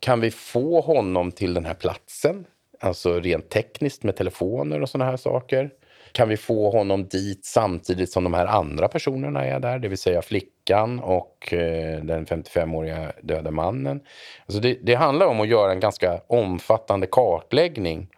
Kan 0.00 0.20
vi 0.20 0.30
få 0.30 0.80
honom 0.80 1.32
till 1.32 1.54
den 1.54 1.64
här 1.64 1.74
platsen? 1.74 2.46
Alltså 2.80 3.20
rent 3.20 3.50
tekniskt 3.50 4.02
med 4.02 4.16
telefoner 4.16 4.82
och 4.82 4.88
såna 4.88 5.04
här 5.04 5.16
saker. 5.16 5.70
kan 6.12 6.28
vi 6.28 6.36
få 6.36 6.70
honom 6.70 7.08
dit 7.08 7.44
samtidigt 7.44 8.12
som 8.12 8.24
de 8.24 8.34
här 8.34 8.46
andra 8.46 8.88
personerna 8.88 9.44
är 9.44 9.60
där, 9.60 9.78
det 9.78 9.88
vill 9.88 9.98
säga 9.98 10.22
flickan 10.22 11.00
och 11.00 11.52
eh, 11.52 12.04
den 12.04 12.26
55-åriga 12.26 13.12
döda 13.22 13.50
mannen. 13.50 14.00
Alltså 14.46 14.60
det, 14.60 14.78
det 14.82 14.94
handlar 14.94 15.26
om 15.26 15.40
att 15.40 15.48
göra 15.48 15.72
en 15.72 15.80
ganska 15.80 16.20
omfattande 16.26 17.06
kartläggning 17.06 18.08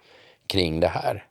kring 0.47 0.81
det 0.81 0.89
här 0.89 1.28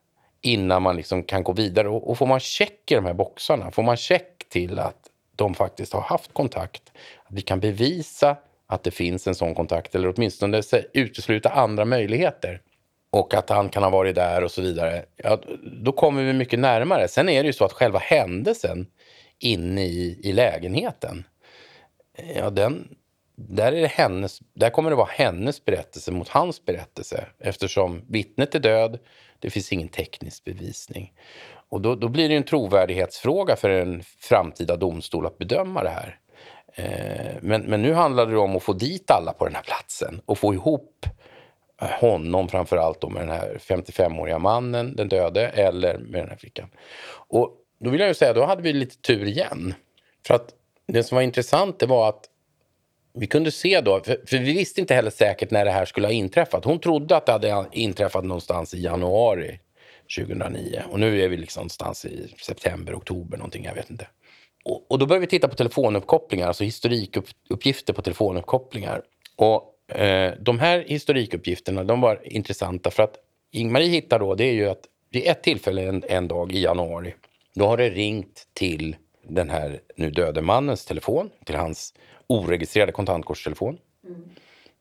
innan 0.48 0.82
man 0.82 0.96
liksom 0.96 1.24
kan 1.24 1.44
gå 1.44 1.54
vidare. 1.54 1.90
Och, 1.90 2.10
och 2.10 2.18
får 2.18 2.26
man 2.26 2.40
check 2.40 2.92
i 2.92 2.96
de 2.96 3.06
här 3.06 3.14
boxarna, 3.14 3.72
får 3.72 3.84
man 3.84 3.98
check 3.98 4.50
till 4.50 4.80
att 4.80 4.98
de 5.36 5.54
faktiskt 5.54 5.94
har 5.94 6.02
haft 6.02 6.34
kontakt, 6.34 6.84
att 7.26 7.34
vi 7.34 7.42
kan 7.42 7.60
bevisa 7.60 8.38
att 8.68 8.84
det 8.84 8.92
finns 8.92 9.28
en 9.28 9.36
sån 9.36 9.56
kontakt 9.56 9.96
eller 9.96 10.14
åtminstone 10.16 10.62
utesluta 10.94 11.50
andra 11.50 11.86
möjligheter 11.86 12.62
och 13.10 13.34
att 13.34 13.50
han 13.50 13.70
kan 13.70 13.84
ha 13.84 13.90
varit 13.90 14.16
där 14.16 14.44
och 14.44 14.52
så 14.52 14.62
vidare, 14.62 15.06
ja, 15.16 15.40
då 15.84 15.92
kommer 15.92 16.24
vi 16.24 16.34
mycket 16.34 16.60
närmare. 16.60 17.08
Sen 17.08 17.30
är 17.30 17.44
det 17.44 17.48
ju 17.48 17.54
så 17.54 17.66
att 17.66 17.74
själva 17.74 18.00
händelsen 18.00 18.88
inne 19.40 19.86
i, 19.86 20.20
i 20.24 20.32
lägenheten, 20.32 21.24
ja, 22.36 22.50
den, 22.50 22.88
där, 23.38 23.72
är 23.72 23.82
det 23.82 23.88
hennes, 23.88 24.40
där 24.54 24.70
kommer 24.70 24.90
det 24.90 24.96
vara 24.96 25.10
hennes 25.12 25.66
berättelse 25.66 26.12
mot 26.12 26.28
hans 26.28 26.66
berättelse 26.66 27.26
eftersom 27.40 28.06
vittnet 28.10 28.56
är 28.56 28.60
död, 28.60 29.00
det 29.40 29.50
finns 29.50 29.74
ingen 29.74 29.88
teknisk 29.88 30.44
bevisning. 30.44 31.14
Och 31.70 31.82
då, 31.82 31.96
då 31.96 32.08
blir 32.08 32.30
det 32.30 32.36
en 32.36 32.44
trovärdighetsfråga 32.44 33.56
för 33.56 33.70
en 33.70 34.04
framtida 34.04 34.78
domstol 34.78 35.26
att 35.26 35.38
bedöma 35.38 35.84
det 35.84 35.90
här. 35.90 36.20
Eh, 36.74 37.36
men, 37.42 37.62
men 37.62 37.82
nu 37.82 37.94
handlar 37.94 38.26
det 38.26 38.38
om 38.38 38.56
att 38.56 38.64
få 38.64 38.74
dit 38.74 39.12
alla 39.12 39.34
på 39.34 39.46
den 39.46 39.56
här 39.56 39.64
platsen 39.64 40.22
och 40.26 40.38
få 40.38 40.54
ihop 40.54 41.06
honom 41.80 42.48
framför 42.48 42.78
allt 42.78 43.02
då 43.02 43.10
med 43.10 43.22
den 43.22 43.32
här 43.32 43.58
55-åriga 43.62 44.40
mannen, 44.40 44.96
den 44.96 45.10
döde, 45.10 45.48
eller 45.48 45.98
med 45.98 46.22
den 46.22 46.30
här 46.30 46.38
flickan. 46.38 46.70
Och 47.10 47.52
då 47.80 47.90
vill 47.90 48.00
jag 48.00 48.08
ju 48.08 48.14
säga, 48.14 48.34
då 48.34 48.46
hade 48.46 48.62
vi 48.62 48.74
lite 48.74 49.02
tur 49.02 49.26
igen. 49.26 49.74
För 50.28 50.34
att 50.34 50.54
det 50.88 51.04
som 51.04 51.16
var 51.16 51.22
intressant 51.22 51.80
det 51.80 51.86
var 51.86 52.10
att 52.10 52.30
vi 53.20 53.28
kunde 53.28 53.52
se 53.52 53.82
då, 53.82 54.02
för, 54.04 54.18
för, 54.28 54.38
vi 54.38 54.54
visste 54.54 54.82
inte 54.82 54.94
heller 54.94 55.12
säkert 55.12 55.52
när 55.52 55.66
det 55.66 55.72
här 55.72 55.86
skulle 55.86 56.08
ha 56.08 56.12
inträffat. 56.12 56.66
Hon 56.66 56.80
trodde 56.80 57.18
att 57.18 57.26
det 57.26 57.32
hade 57.32 57.68
inträffat 57.72 58.24
någonstans 58.24 58.74
i 58.74 58.82
januari 58.82 59.60
2009. 60.18 60.82
Och 60.90 61.00
nu 61.00 61.22
är 61.22 61.30
vi 61.30 61.38
liksom 61.38 61.62
någonstans 61.62 62.06
i 62.06 62.34
september, 62.42 62.96
oktober 62.96 63.38
någonting, 63.38 63.66
jag 63.66 63.76
vet 63.76 63.90
inte. 63.90 64.08
Och, 64.66 64.92
och 64.92 65.00
då 65.00 65.06
började 65.06 65.26
vi 65.26 65.30
titta 65.30 65.48
på 65.48 65.56
telefonuppkopplingar, 65.56 66.48
alltså 66.48 66.64
historikuppgifter 66.64 67.94
på 67.94 68.02
telefonuppkopplingar. 68.02 69.02
Och 69.36 69.74
Eh, 69.92 70.34
de 70.40 70.60
här 70.60 70.84
historikuppgifterna 70.88 71.84
de 71.84 72.02
var 72.02 72.20
intressanta 72.24 72.92
för 72.92 73.04
att 73.04 73.16
Ingmarie 73.52 73.90
hittar 73.90 74.20
då, 74.20 74.36
det 74.36 74.44
är 74.44 74.54
ju 74.54 74.70
att 74.70 74.86
vid 75.12 75.28
ett 75.28 75.44
tillfälle 75.44 75.84
en, 75.84 76.04
en 76.08 76.28
dag 76.28 76.52
i 76.52 76.62
januari, 76.62 77.14
då 77.56 77.68
har 77.68 77.78
det 77.78 77.90
ringt 77.90 78.48
till 78.54 78.96
den 79.30 79.50
här 79.50 79.80
nu 79.96 80.12
döde 80.12 80.42
mannens 80.42 80.86
telefon, 80.86 81.30
till 81.46 81.56
hans 81.56 81.94
oregistrerade 82.28 82.92
kontantkortstelefon. 82.92 83.78
Mm. 84.06 84.30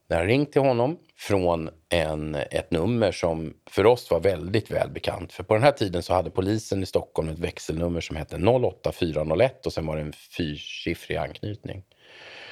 Det 0.09 0.14
har 0.14 0.24
ringt 0.24 0.52
till 0.52 0.62
honom 0.62 0.98
från 1.16 1.70
en, 1.88 2.35
ett 2.35 2.70
nummer 2.70 3.12
som 3.12 3.54
för 3.70 3.87
oss 3.87 4.11
var 4.11 4.20
väldigt 4.20 4.70
välbekant. 4.70 5.32
För 5.32 5.42
på 5.42 5.54
den 5.54 5.62
här 5.62 5.72
tiden 5.72 6.02
så 6.02 6.14
hade 6.14 6.30
polisen 6.30 6.82
i 6.82 6.87
Stockholm 6.87 7.28
ett 7.28 7.38
växelnummer 7.38 8.00
som 8.00 8.16
hette 8.16 8.37
08401 8.37 9.66
och 9.66 9.72
sen 9.72 9.87
var 9.87 9.96
det 9.96 10.02
en 10.02 10.12
fyrsiffrig 10.12 11.16
anknytning. 11.16 11.82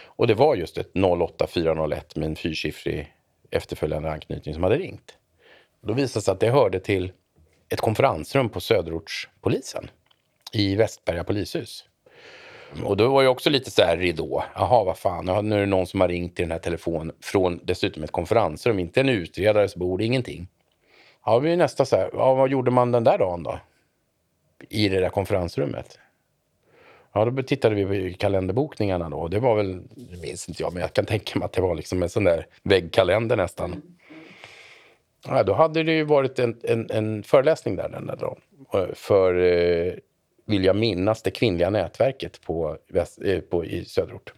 Och 0.04 0.26
det 0.26 0.35
var 0.35 0.54
just 0.54 0.78
ett 0.78 0.90
08401 0.94 2.16
med 2.16 2.26
en 2.26 2.37
fyrsiffrig 2.37 3.14
efterföljande 3.50 4.11
anknytning 4.11 4.54
som 4.54 4.62
hade 4.62 4.78
ringt. 4.78 5.18
Då 5.80 5.92
visade 5.92 6.20
det 6.20 6.24
sig 6.24 6.33
att 6.33 6.40
det 6.40 6.50
hörde 6.50 6.80
till 6.80 7.12
ett 7.68 7.80
konferensrum 7.80 8.48
på 8.48 8.61
Söderortspolisen 8.61 9.90
i 10.54 10.76
Västberga 10.76 11.24
polishus. 11.24 11.84
Och 12.82 12.96
då 12.96 13.08
var 13.08 13.22
jag 13.22 13.32
också 13.32 13.50
lite 13.50 13.70
så 13.70 13.82
här 13.82 13.96
ridå. 13.96 14.44
Jaha, 14.54 14.84
vad 14.84 14.98
fan, 14.98 15.48
nu 15.48 15.54
är 15.54 15.60
det 15.60 15.66
någon 15.66 15.86
som 15.86 16.00
har 16.00 16.08
ringt 16.08 16.36
till 16.36 16.42
den 16.44 16.52
här 16.52 16.58
telefonen 16.58 17.16
från 17.20 17.60
dessutom 17.62 18.02
ett 18.02 18.12
konferensrum, 18.12 18.78
inte 18.78 19.00
en 19.00 19.08
utredares 19.08 19.76
bord, 19.76 20.02
ingenting. 20.02 20.48
Ja, 21.24 21.38
vi 21.38 21.52
är 21.52 21.56
nästa 21.56 21.84
så 21.84 21.96
här, 21.96 22.10
ja, 22.12 22.34
vad 22.34 22.50
gjorde 22.50 22.70
man 22.70 22.92
den 22.92 23.04
där 23.04 23.18
dagen 23.18 23.42
då? 23.42 23.58
I 24.68 24.88
det 24.88 25.00
där 25.00 25.08
konferensrummet? 25.08 25.98
Ja, 27.12 27.24
då 27.24 27.42
tittade 27.42 27.74
vi 27.74 28.10
på 28.10 28.18
kalenderbokningarna 28.18 29.10
då. 29.10 29.28
Det 29.28 29.38
var 29.38 29.56
väl, 29.56 29.82
det 29.94 30.22
minns 30.22 30.48
inte 30.48 30.62
jag, 30.62 30.72
men 30.72 30.82
jag 30.82 30.92
kan 30.92 31.06
tänka 31.06 31.38
mig 31.38 31.46
att 31.46 31.52
det 31.52 31.60
var 31.60 31.74
liksom 31.74 32.02
en 32.02 32.08
sån 32.08 32.24
där 32.24 32.46
väggkalender 32.62 33.36
nästan. 33.36 33.82
Ja, 35.26 35.42
då 35.42 35.52
hade 35.52 35.82
det 35.82 35.92
ju 35.92 36.04
varit 36.04 36.38
en, 36.38 36.60
en, 36.62 36.90
en 36.90 37.22
föreläsning 37.22 37.76
där 37.76 37.88
den 37.88 38.06
där 38.06 38.16
dagen. 38.16 38.40
För, 38.94 39.34
eh, 39.34 39.94
vill 40.46 40.64
jag 40.64 40.76
minnas, 40.76 41.22
det 41.22 41.30
kvinnliga 41.30 41.70
nätverket 41.70 42.40
på, 42.40 42.78
väst, 42.88 43.18
eh, 43.24 43.40
på, 43.40 43.64
i 43.64 43.85
Söderort. 43.85 44.33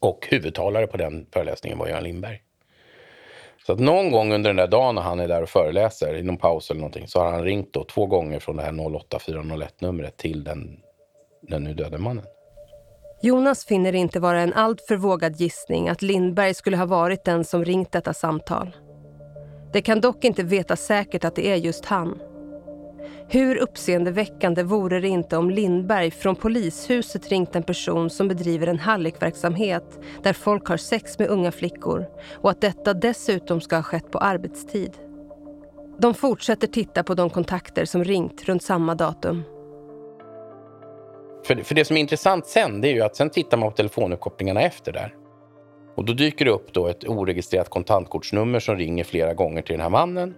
Och 0.00 0.26
huvudtalare 0.30 0.86
på 0.86 0.96
den 0.96 1.26
föreläsningen 1.32 1.78
var 1.78 1.88
Göran 1.88 2.04
Lindberg. 2.04 2.42
Så 3.66 3.72
att 3.72 3.78
någon 3.78 4.10
gång 4.10 4.32
under 4.32 4.50
den 4.50 4.56
där 4.56 4.66
dagen 4.66 4.94
när 4.94 5.02
han 5.02 5.20
är 5.20 5.28
där 5.28 5.42
och 5.42 5.48
föreläser, 5.48 6.14
i 6.14 6.22
någon 6.22 6.36
paus 6.36 6.70
eller 6.70 6.80
någonting, 6.80 7.08
så 7.08 7.20
har 7.20 7.32
han 7.32 7.44
ringt 7.44 7.72
då 7.72 7.84
två 7.84 8.06
gånger 8.06 8.40
från 8.40 8.56
det 8.56 8.62
här 8.62 8.72
08401-numret 8.72 10.16
till 10.16 10.44
den 10.44 10.80
den 11.42 11.64
nu 11.64 11.74
döde 11.74 11.98
mannen. 11.98 12.24
Jonas 13.22 13.64
finner 13.64 13.92
det 13.92 13.98
inte 13.98 14.20
vara 14.20 14.40
en 14.40 14.52
alltför 14.52 14.96
vågad 14.96 15.40
gissning 15.40 15.88
att 15.88 16.02
Lindberg 16.02 16.54
skulle 16.54 16.76
ha 16.76 16.86
varit 16.86 17.24
den 17.24 17.44
som 17.44 17.64
ringt 17.64 17.92
detta 17.92 18.14
samtal. 18.14 18.76
Det 19.72 19.82
kan 19.82 20.00
dock 20.00 20.24
inte 20.24 20.42
veta 20.42 20.76
säkert 20.76 21.24
att 21.24 21.34
det 21.34 21.46
är 21.46 21.56
just 21.56 21.84
han. 21.84 22.18
Hur 23.30 23.56
uppseendeväckande 23.56 24.62
vore 24.62 25.00
det 25.00 25.08
inte 25.08 25.36
om 25.36 25.50
Lindberg 25.50 26.10
från 26.10 26.36
polishuset 26.36 27.28
ringt 27.28 27.56
en 27.56 27.62
person 27.62 28.10
som 28.10 28.28
bedriver 28.28 28.66
en 28.66 28.78
hallickverksamhet 28.78 29.98
där 30.22 30.32
folk 30.32 30.66
har 30.66 30.76
sex 30.76 31.18
med 31.18 31.28
unga 31.28 31.52
flickor 31.52 32.06
och 32.34 32.50
att 32.50 32.60
detta 32.60 32.94
dessutom 32.94 33.60
ska 33.60 33.76
ha 33.76 33.82
skett 33.82 34.10
på 34.10 34.18
arbetstid. 34.18 34.92
De 35.98 36.14
fortsätter 36.14 36.66
titta 36.66 37.02
på 37.02 37.14
de 37.14 37.30
kontakter 37.30 37.84
som 37.84 38.04
ringt 38.04 38.44
runt 38.44 38.62
samma 38.62 38.94
datum. 38.94 39.42
För, 41.44 41.56
för 41.56 41.74
det 41.74 41.84
som 41.84 41.96
är 41.96 42.00
intressant 42.00 42.46
sen, 42.46 42.80
det 42.80 42.88
är 42.88 42.92
ju 42.92 43.02
att 43.02 43.16
sen 43.16 43.30
tittar 43.30 43.56
man 43.56 43.70
på 43.70 43.76
telefonuppkopplingarna 43.76 44.60
efter 44.60 44.92
där. 44.92 45.14
Och 45.96 46.04
då 46.04 46.12
dyker 46.12 46.44
det 46.44 46.50
upp 46.50 46.72
då 46.72 46.86
ett 46.86 47.08
oregistrerat 47.08 47.68
kontantkortsnummer 47.68 48.60
som 48.60 48.76
ringer 48.76 49.04
flera 49.04 49.34
gånger 49.34 49.62
till 49.62 49.72
den 49.72 49.80
här 49.80 49.90
mannen. 49.90 50.34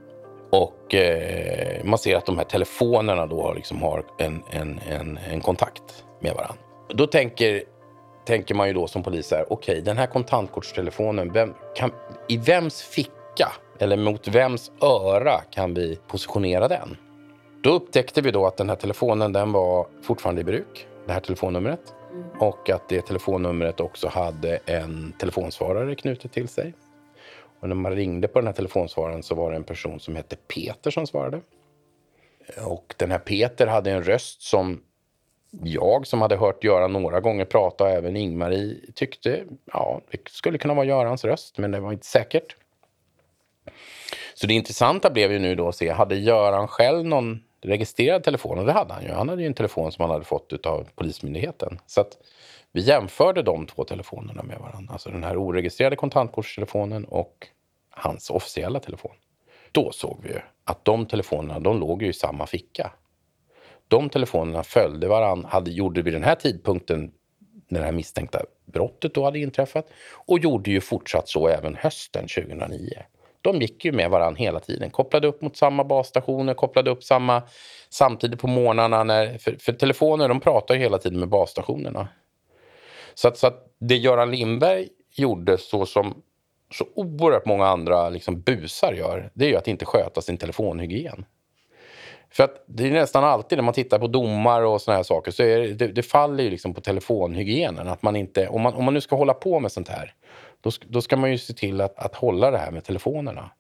Och 0.51 0.95
eh, 0.95 1.85
man 1.85 1.99
ser 1.99 2.17
att 2.17 2.27
de 2.27 2.39
här 2.39 2.45
telefonerna 2.45 3.27
då 3.27 3.53
liksom 3.55 3.83
har 3.83 4.05
en, 4.19 4.43
en, 4.51 4.81
en, 4.89 5.19
en 5.31 5.41
kontakt 5.41 6.05
med 6.21 6.35
varandra. 6.35 6.63
Då 6.89 7.07
tänker, 7.07 7.63
tänker 8.27 8.55
man 8.55 8.69
ju 8.69 8.75
då 8.75 8.87
som 8.87 9.03
polis 9.03 9.31
här, 9.31 9.53
okej 9.53 9.73
okay, 9.73 9.81
den 9.81 9.99
här 9.99 10.07
kontantkortstelefonen, 10.07 11.33
vem, 11.33 11.55
kan, 11.77 11.93
i 12.29 12.37
vems 12.37 12.83
ficka 12.83 13.53
eller 13.79 13.97
mot 13.97 14.29
vems 14.29 14.73
öra 14.81 15.41
kan 15.51 15.75
vi 15.75 15.99
positionera 16.09 16.69
den? 16.69 16.97
Då 17.63 17.71
upptäckte 17.71 18.21
vi 18.21 18.31
då 18.31 18.47
att 18.47 18.57
den 18.57 18.69
här 18.69 18.77
telefonen 18.77 19.33
den 19.33 19.53
var 19.53 19.87
fortfarande 20.03 20.41
i 20.41 20.45
bruk 20.45 20.87
det 21.07 21.13
här 21.13 21.21
telefonnumret. 21.21 21.95
Mm. 22.13 22.25
Och 22.41 22.71
att 22.71 22.89
det 22.89 23.01
telefonnumret 23.01 23.81
också 23.81 24.09
hade 24.09 24.57
en 24.67 25.13
telefonsvarare 25.19 25.95
knutet 25.95 26.33
till 26.33 26.49
sig. 26.49 26.75
Och 27.61 27.69
när 27.69 27.77
man 27.77 27.97
ringde 27.97 28.29
på 28.29 28.39
den 28.39 28.47
här 28.47 28.55
telefonsvararen 28.55 29.23
så 29.23 29.35
var 29.35 29.51
det 29.51 29.57
en 29.57 29.65
person 29.65 30.01
som 30.01 30.17
hette 30.17 30.37
Peter 30.37 30.91
som 30.91 31.07
svarade. 31.07 31.41
Och 32.67 32.95
den 32.97 33.11
här 33.11 33.19
Peter 33.19 33.67
hade 33.67 33.91
en 33.91 34.03
röst 34.03 34.43
som 34.43 34.83
jag 35.63 36.07
som 36.07 36.21
hade 36.21 36.37
hört 36.37 36.65
Göran 36.65 36.93
några 36.93 37.21
gånger 37.21 37.45
prata 37.45 37.85
och 37.85 37.91
även 37.91 38.17
Ingmarie 38.17 38.77
tyckte 38.95 39.45
ja, 39.73 40.01
det 40.11 40.29
skulle 40.29 40.59
kunna 40.59 40.75
vara 40.75 40.87
Görans 40.87 41.25
röst, 41.25 41.59
men 41.59 41.71
det 41.71 41.81
var 41.81 41.93
inte 41.93 42.07
säkert. 42.07 42.57
Så 44.35 44.47
det 44.47 44.55
intressanta 44.55 45.11
blev 45.11 45.33
ju 45.33 45.39
nu 45.39 45.55
då 45.55 45.69
att 45.69 45.77
se, 45.77 45.91
hade 45.91 46.17
Göran 46.17 46.69
själv 46.69 47.05
någon 47.05 47.41
registrerad 47.63 48.25
telefon 48.25 48.59
och 48.59 48.67
det 48.67 48.73
hade 48.73 48.95
han 48.95 49.03
ju. 49.03 49.11
Han 49.11 49.29
hade 49.29 49.43
ju 49.43 49.47
en 49.47 49.55
telefon 49.55 49.93
som 49.93 50.03
han 50.03 50.11
hade 50.11 50.25
fått 50.25 50.67
av 50.67 50.89
Polismyndigheten. 50.95 51.79
Så 51.87 52.01
att 52.01 52.19
vi 52.73 52.81
jämförde 52.81 53.43
de 53.43 53.67
två 53.67 53.85
telefonerna 53.85 54.43
med 54.43 54.59
varandra. 54.59 54.93
Alltså 54.93 55.11
den 55.11 55.25
här 55.25 55.37
oregistrerade 55.37 55.97
kontantkortstelefonen 55.97 57.05
och 57.05 57.47
hans 57.91 58.31
officiella 58.31 58.81
telefon. 58.81 59.17
Då 59.73 59.93
såg 59.93 60.21
vi 60.23 60.29
ju 60.29 60.41
att 60.65 60.85
de 60.85 61.07
telefonerna, 61.07 61.61
de 61.61 61.81
låg 61.81 62.03
ju 62.03 62.09
i 62.09 62.13
samma 62.13 62.47
ficka. 62.47 62.93
De 63.89 64.09
telefonerna 64.09 64.63
följde 64.63 65.09
varandra, 65.09 65.49
hade, 65.49 65.71
gjorde 65.71 66.03
vid 66.03 66.15
den 66.15 66.25
här 66.25 66.35
tidpunkten 66.35 67.13
när 67.69 67.81
det 67.81 67.87
här 67.87 67.93
misstänkta 67.93 68.41
brottet 68.65 69.15
då 69.15 69.25
hade 69.25 69.39
inträffat 69.39 69.87
och 70.27 70.39
gjorde 70.39 70.71
ju 70.71 70.81
fortsatt 70.81 71.29
så 71.29 71.49
även 71.49 71.77
hösten 71.77 72.27
2009 72.29 73.03
de 73.43 73.61
gick 73.61 73.85
ju 73.85 73.93
med 73.93 74.11
varandra 74.11 74.39
hela 74.39 74.61
tiden. 74.61 74.91
Kopplade 74.91 75.29
upp 75.29 75.43
mot 75.43 75.57
samma 75.57 75.85
basstationer, 75.85 76.55
kopplade 76.55 76.91
upp 76.91 77.05
samma 77.05 77.43
samtidigt 77.91 78.41
på 78.41 78.47
morgnarna. 78.47 79.05
När, 79.05 79.39
för, 79.39 79.57
för 79.61 79.73
telefoner 79.73 80.29
de 80.29 80.41
pratar 80.41 80.75
ju 80.75 80.81
hela 80.81 80.99
tiden 80.99 81.21
med 81.21 81.29
basstationerna. 81.29 82.09
Så 83.15 83.29
att, 83.29 83.39
så 83.39 83.47
att 83.47 83.75
det 83.79 83.97
Göran 83.97 84.31
Lindberg 84.31 84.89
gjorde 85.11 85.59
så 85.59 85.87
som 85.87 86.23
så 86.73 86.87
oerhört 86.95 87.47
många 87.47 87.67
andra 87.67 88.09
liksom 88.09 88.41
busar 88.41 88.93
gör, 88.93 89.31
det 89.35 89.45
är 89.45 89.49
ju 89.49 89.57
att 89.57 89.69
inte 89.69 89.85
sköta 89.85 90.21
sin 90.21 90.37
telefonhygien. 90.37 91.25
För 92.33 92.45
att 92.45 92.65
det 92.67 92.87
är 92.87 92.91
nästan 92.91 93.25
alltid 93.25 93.59
när 93.59 93.63
man 93.63 93.75
tittar 93.75 93.99
på 93.99 94.07
domar 94.07 94.63
och 94.63 94.83
såna 94.83 94.97
här 94.97 95.03
saker 95.03 95.31
så 95.31 95.43
är 95.43 95.59
det, 95.59 95.75
det, 95.75 95.89
det 95.89 96.03
faller 96.03 96.45
ju 96.45 96.51
liksom 96.51 96.75
på 96.75 96.81
telefonhygienen. 96.81 97.89
Att 97.89 98.03
man 98.03 98.17
inte, 98.17 98.49
om, 98.49 98.63
man, 98.63 98.75
om 98.75 98.85
man 98.85 98.95
nu 98.95 99.01
ska 99.01 99.17
hålla 99.17 99.35
på 99.35 99.61
med 99.61 99.73
sånt 99.73 99.89
här, 99.89 100.15
då, 100.61 100.71
då 100.87 101.03
ska 101.03 101.17
man 101.17 101.31
ju 101.31 101.39
se 101.39 101.53
till 101.53 101.81
att, 101.81 101.99
att 101.99 102.15
hålla 102.15 102.51
det 102.51 102.59
här 102.59 102.71
med 102.71 102.85
telefonerna. 102.85 103.51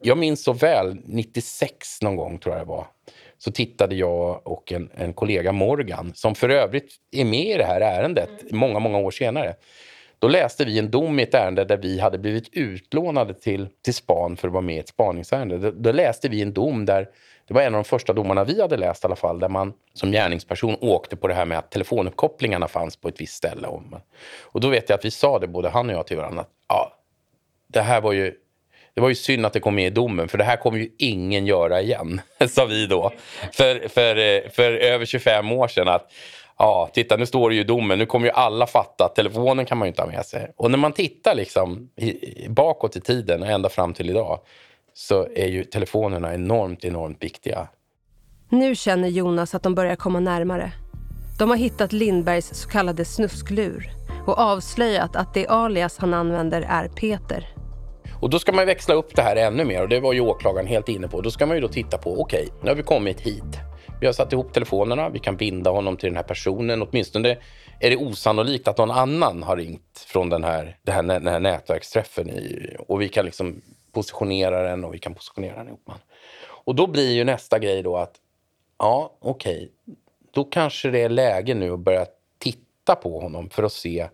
Jag 0.00 0.18
minns 0.18 0.44
så 0.44 0.52
väl, 0.52 0.98
96 1.04 2.02
någon 2.02 2.16
gång 2.16 2.38
tror 2.38 2.54
jag 2.54 2.66
det 2.66 2.68
var, 2.68 2.86
så 3.38 3.52
tittade 3.52 3.94
jag 3.94 4.46
och 4.46 4.72
en, 4.72 4.90
en 4.94 5.12
kollega, 5.12 5.52
Morgan, 5.52 6.12
som 6.14 6.34
för 6.34 6.48
övrigt 6.48 6.94
är 7.10 7.24
med 7.24 7.46
i 7.46 7.54
det 7.54 7.64
här 7.64 7.80
ärendet 7.80 8.30
många, 8.50 8.78
många 8.78 8.98
år 8.98 9.10
senare. 9.10 9.54
Då 10.18 10.28
läste 10.28 10.64
vi 10.64 10.78
en 10.78 10.90
dom 10.90 11.20
i 11.20 11.22
ett 11.22 11.34
ärende 11.34 11.64
där 11.64 11.76
vi 11.76 11.98
hade 11.98 12.18
blivit 12.18 12.48
utlånade 12.52 13.34
till, 13.34 13.68
till 13.84 13.94
span 13.94 14.36
för 14.36 14.48
att 14.48 14.54
vara 14.54 14.62
med 14.62 14.76
i 14.76 14.78
ett 14.78 14.88
spaningsärende. 14.88 15.58
Då, 15.58 15.70
då 15.70 15.92
läste 15.92 16.28
vi 16.28 16.42
en 16.42 16.52
dom 16.52 16.84
där, 16.84 17.08
det 17.48 17.54
var 17.54 17.62
en 17.62 17.74
av 17.74 17.82
de 17.82 17.84
första 17.84 18.12
domarna 18.12 18.44
vi 18.44 18.60
hade 18.60 18.76
läst 18.76 19.04
i 19.04 19.06
alla 19.06 19.16
fall, 19.16 19.40
där 19.40 19.48
man 19.48 19.72
som 19.94 20.12
gärningsperson 20.12 20.76
åkte 20.80 21.16
på 21.16 21.28
det 21.28 21.34
här 21.34 21.44
med 21.44 21.58
att 21.58 21.70
telefonuppkopplingarna 21.70 22.68
fanns 22.68 22.96
på 22.96 23.08
ett 23.08 23.20
visst 23.20 23.34
ställe. 23.34 23.68
Och 24.42 24.60
då 24.60 24.68
vet 24.68 24.88
jag 24.88 24.98
att 24.98 25.04
vi 25.04 25.10
sa 25.10 25.38
det, 25.38 25.48
både 25.48 25.68
han 25.68 25.88
och 25.90 25.94
jag, 25.94 26.06
till 26.06 26.16
varandra. 26.16 26.40
Att, 26.40 26.50
ja, 26.68 26.92
det 27.66 27.80
här 27.80 28.00
var 28.00 28.12
ju 28.12 28.34
det 28.98 29.02
var 29.02 29.08
ju 29.08 29.14
synd 29.14 29.46
att 29.46 29.52
det 29.52 29.60
kom 29.60 29.74
med 29.74 29.86
i 29.86 29.90
domen, 29.90 30.28
för 30.28 30.38
det 30.38 30.44
här 30.44 30.56
kommer 30.56 30.78
ju 30.78 30.88
ingen 30.98 31.46
göra 31.46 31.80
igen, 31.80 32.20
sa 32.48 32.64
vi 32.64 32.86
då. 32.86 33.12
För, 33.52 33.88
för, 33.88 34.16
eh, 34.16 34.50
för 34.50 34.72
över 34.72 35.06
25 35.06 35.52
år 35.52 35.68
sedan. 35.68 35.88
att 35.88 36.12
Ja, 36.58 36.90
titta 36.92 37.16
nu 37.16 37.26
står 37.26 37.50
det 37.50 37.54
ju 37.56 37.60
i 37.60 37.64
domen. 37.64 37.98
Nu 37.98 38.06
kommer 38.06 38.26
ju 38.26 38.32
alla 38.32 38.66
fatta 38.66 39.04
att 39.04 39.14
telefonen 39.14 39.66
kan 39.66 39.78
man 39.78 39.86
ju 39.86 39.88
inte 39.88 40.02
ha 40.02 40.10
med 40.10 40.26
sig. 40.26 40.52
Och 40.56 40.70
när 40.70 40.78
man 40.78 40.92
tittar 40.92 41.34
liksom 41.34 41.90
bakåt 42.48 42.96
i 42.96 43.00
tiden 43.00 43.42
och 43.42 43.48
ända 43.48 43.68
fram 43.68 43.94
till 43.94 44.10
idag 44.10 44.40
så 44.94 45.28
är 45.34 45.46
ju 45.46 45.64
telefonerna 45.64 46.34
enormt, 46.34 46.84
enormt 46.84 47.22
viktiga. 47.22 47.68
Nu 48.48 48.74
känner 48.74 49.08
Jonas 49.08 49.54
att 49.54 49.62
de 49.62 49.74
börjar 49.74 49.96
komma 49.96 50.20
närmare. 50.20 50.72
De 51.38 51.50
har 51.50 51.56
hittat 51.56 51.92
Lindbergs 51.92 52.54
så 52.54 52.68
kallade 52.68 53.04
snusklur 53.04 53.90
och 54.26 54.38
avslöjat 54.38 55.16
att 55.16 55.34
det 55.34 55.46
alias 55.46 55.98
han 55.98 56.14
använder 56.14 56.62
är 56.62 56.88
Peter. 56.88 57.57
Och 58.20 58.30
då 58.30 58.38
ska 58.38 58.52
man 58.52 58.66
växla 58.66 58.94
upp 58.94 59.16
det 59.16 59.22
här 59.22 59.36
ännu 59.36 59.64
mer 59.64 59.82
och 59.82 59.88
det 59.88 60.00
var 60.00 60.12
ju 60.12 60.20
åklagaren 60.20 60.66
helt 60.66 60.88
inne 60.88 61.08
på. 61.08 61.20
Då 61.20 61.30
ska 61.30 61.46
man 61.46 61.56
ju 61.56 61.60
då 61.60 61.68
titta 61.68 61.98
på, 61.98 62.20
okej, 62.20 62.42
okay, 62.42 62.58
nu 62.62 62.68
har 62.68 62.74
vi 62.74 62.82
kommit 62.82 63.20
hit. 63.20 63.58
Vi 64.00 64.06
har 64.06 64.12
satt 64.12 64.32
ihop 64.32 64.52
telefonerna, 64.52 65.08
vi 65.08 65.18
kan 65.18 65.36
binda 65.36 65.70
honom 65.70 65.96
till 65.96 66.08
den 66.08 66.16
här 66.16 66.22
personen. 66.22 66.82
Åtminstone 66.82 67.38
är 67.80 67.90
det 67.90 67.96
osannolikt 67.96 68.68
att 68.68 68.78
någon 68.78 68.90
annan 68.90 69.42
har 69.42 69.56
ringt 69.56 70.06
från 70.06 70.28
den 70.28 70.44
här, 70.44 70.76
den 70.82 70.94
här, 70.94 71.20
den 71.20 71.26
här 71.26 71.40
nätverksträffen. 71.40 72.30
I, 72.30 72.76
och 72.88 73.00
vi 73.00 73.08
kan 73.08 73.24
liksom 73.24 73.60
positionera 73.92 74.62
den 74.62 74.84
och 74.84 74.94
vi 74.94 74.98
kan 74.98 75.14
positionera 75.14 75.56
den 75.56 75.66
ihop. 75.66 75.82
Man. 75.86 75.98
Och 76.46 76.74
då 76.74 76.86
blir 76.86 77.12
ju 77.12 77.24
nästa 77.24 77.58
grej 77.58 77.82
då 77.82 77.96
att, 77.96 78.14
ja 78.78 79.16
okej, 79.20 79.56
okay, 79.56 79.94
då 80.30 80.44
kanske 80.44 80.90
det 80.90 81.02
är 81.02 81.08
läge 81.08 81.54
nu 81.54 81.72
att 81.72 81.80
börja 81.80 82.06
titta 82.38 82.94
på 82.94 83.20
honom 83.20 83.50
för 83.50 83.62
att 83.62 83.72
se 83.72 84.08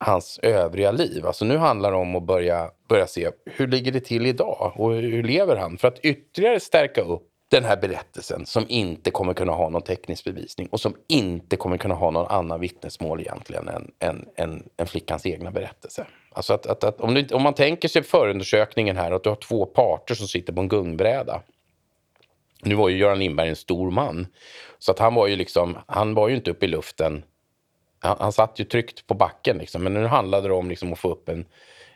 hans 0.00 0.38
övriga 0.42 0.90
liv. 0.92 1.26
Alltså 1.26 1.44
nu 1.44 1.56
handlar 1.56 1.90
det 1.90 1.96
om 1.96 2.16
att 2.16 2.22
börja, 2.22 2.70
börja 2.88 3.06
se 3.06 3.30
hur 3.44 3.66
ligger 3.66 3.92
det 3.92 4.00
till 4.00 4.26
idag 4.26 4.72
och 4.76 4.92
hur 4.92 5.22
lever 5.22 5.56
han? 5.56 5.78
För 5.78 5.88
att 5.88 5.98
ytterligare 5.98 6.60
stärka 6.60 7.00
upp 7.00 7.26
den 7.50 7.64
här 7.64 7.76
berättelsen 7.76 8.46
som 8.46 8.64
inte 8.68 9.10
kommer 9.10 9.34
kunna 9.34 9.52
ha 9.52 9.68
någon 9.68 9.82
teknisk 9.82 10.24
bevisning 10.24 10.68
och 10.68 10.80
som 10.80 10.94
inte 11.08 11.56
kommer 11.56 11.76
kunna 11.76 11.94
ha 11.94 12.10
någon 12.10 12.26
annan 12.26 12.60
vittnesmål 12.60 13.20
egentligen 13.20 13.68
än, 13.68 13.90
än, 13.98 14.28
än, 14.36 14.68
än 14.76 14.86
flickans 14.86 15.26
egna 15.26 15.50
berättelse. 15.50 16.06
Alltså 16.32 16.54
att, 16.54 16.66
att, 16.66 16.84
att 16.84 17.00
om, 17.00 17.14
du, 17.14 17.26
om, 17.34 17.42
man 17.42 17.54
tänker 17.54 17.88
sig 17.88 18.02
förundersökningen 18.02 18.96
här 18.96 19.12
att 19.12 19.22
du 19.22 19.28
har 19.28 19.36
två 19.36 19.66
parter 19.66 20.14
som 20.14 20.28
sitter 20.28 20.52
på 20.52 20.60
en 20.60 20.68
gungbräda. 20.68 21.42
Nu 22.62 22.74
var 22.74 22.88
ju 22.88 22.98
Göran 22.98 23.18
Lindberg 23.18 23.48
en 23.48 23.56
stor 23.56 23.90
man, 23.90 24.26
så 24.78 24.92
att 24.92 24.98
han 24.98 25.14
var 25.14 25.26
ju 25.26 25.36
liksom, 25.36 25.78
han 25.86 26.14
var 26.14 26.28
ju 26.28 26.36
inte 26.36 26.50
uppe 26.50 26.64
i 26.64 26.68
luften. 26.68 27.22
Han, 28.00 28.16
han 28.20 28.32
satt 28.32 28.60
ju 28.60 28.64
tryggt 28.64 29.06
på 29.06 29.14
backen 29.14 29.58
liksom, 29.58 29.82
men 29.82 29.94
nu 29.94 30.06
handlade 30.06 30.48
det 30.48 30.54
om 30.54 30.68
liksom 30.68 30.92
att 30.92 30.98
få 30.98 31.10
upp 31.10 31.28
en, 31.28 31.44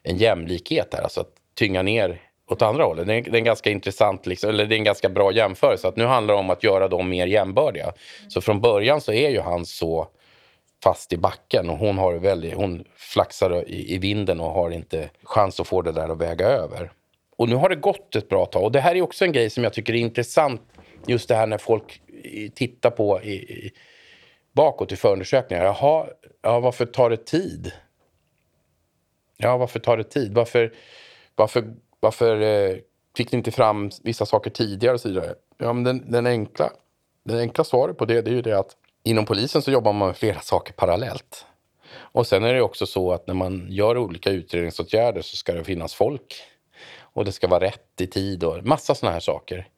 en 0.03 0.17
jämlikhet 0.17 0.95
här, 0.95 1.03
alltså 1.03 1.21
att 1.21 1.33
tynga 1.55 1.83
ner 1.83 2.21
åt 2.51 2.63
andra 2.63 2.85
hållet. 2.85 3.07
Det 3.07 3.15
är, 3.15 3.23
det 3.23 3.31
är 3.31 3.35
en 3.37 3.45
ganska 3.45 3.71
intressant, 3.71 4.27
liksom, 4.27 4.51
eller 4.51 4.67
det 4.67 4.75
är 4.75 4.79
en 4.79 4.85
ganska 4.85 5.09
bra 5.09 5.33
jämförelse. 5.33 5.89
Att 5.89 5.97
nu 5.97 6.05
handlar 6.05 6.35
det 6.35 6.41
om 6.41 6.51
att 6.51 6.65
göra 6.65 6.89
dem 6.89 7.09
mer 7.09 7.27
jämbördiga. 7.27 7.93
Så 8.29 8.41
från 8.41 8.61
början 8.61 9.01
så 9.01 9.13
är 9.13 9.31
ju 9.31 9.41
han 9.41 9.67
så 9.67 10.09
fast 10.83 11.13
i 11.13 11.17
backen 11.17 11.71
och 11.71 11.79
hon, 11.79 11.99
har 11.99 12.15
väldigt, 12.15 12.55
hon 12.55 12.85
flaxar 12.97 13.69
i, 13.69 13.95
i 13.95 13.99
vinden 13.99 14.41
och 14.41 14.51
har 14.51 14.71
inte 14.71 15.11
chans 15.23 15.61
att 15.61 15.69
få 15.69 15.83
det 15.83 15.93
där 15.93 16.09
att 16.09 16.19
väga 16.19 16.47
över. 16.47 16.93
Och 17.37 17.49
nu 17.49 17.55
har 17.55 17.69
det 17.69 17.77
gått 17.77 18.17
ett 18.17 18.29
bra 18.29 18.47
tag. 18.47 18.65
Och 18.65 18.73
det 18.73 18.81
här 18.81 18.95
är 18.95 19.03
också 19.03 19.25
en 19.25 19.33
grej 19.33 19.51
som 19.51 19.65
jag 19.65 19.73
tycker 19.73 19.93
är 19.93 19.99
intressant. 19.99 20.63
Just 21.07 21.29
det 21.29 21.35
här 21.35 21.47
när 21.47 21.59
folk 21.59 22.01
tittar 22.55 22.91
på 22.91 23.23
i, 23.23 23.33
i, 23.33 23.73
bakåt 24.55 24.93
i 24.93 24.97
förundersökningar. 24.97 25.65
Jaha, 25.65 26.07
ja, 26.43 26.61
varför 26.61 26.87
tar 26.87 27.11
det 27.11 27.27
tid? 27.27 27.73
Ja, 29.37 29.57
varför 29.57 29.81
tar 29.81 29.97
det 29.97 30.05
tid? 30.05 30.35
Varför, 30.35 30.75
varför 31.35 31.75
varför 32.05 32.41
eh, 32.41 32.77
fick 33.17 33.33
ni 33.33 33.39
inte 33.39 33.51
fram 33.51 33.91
vissa 34.03 34.27
saker 34.27 34.51
tidigare 34.51 34.95
och 34.95 35.01
så 35.01 35.09
vidare? 35.09 35.35
Ja, 35.59 35.73
men 35.73 35.85
den, 35.85 36.11
den, 36.11 36.27
enkla, 36.27 36.71
den 37.25 37.39
enkla 37.39 37.65
svaret 37.65 37.99
på 37.99 38.05
det, 38.05 38.23
det 38.23 38.31
är 38.31 38.35
ju 38.35 38.43
det 38.43 38.59
att 38.59 38.77
inom 39.05 39.25
polisen 39.25 39.63
så 39.63 39.71
jobbar 39.71 39.93
man 39.93 40.09
med 40.09 40.17
flera 40.17 40.41
saker 40.41 40.73
parallellt. 40.73 41.47
Och 41.97 42.27
sen 42.27 42.45
är 42.45 42.55
det 42.55 42.63
också 42.63 42.87
så 42.87 43.13
att 43.13 43.27
när 43.27 43.35
man 43.35 43.67
gör 43.71 43.99
olika 43.99 44.31
utredningsåtgärder 44.31 45.23
så 45.23 45.37
ska 45.37 45.53
det 45.53 45.65
finnas 45.65 45.95
folk. 45.95 46.35
Och 46.99 47.25
det 47.25 47.33
ska 47.33 47.49
vara 47.49 47.65
rätt 47.65 48.01
i 48.01 48.07
tid 48.07 48.45
och 48.45 48.65
massa 48.65 48.95
såna 48.95 49.13
här 49.13 49.21
saker. 49.21 49.69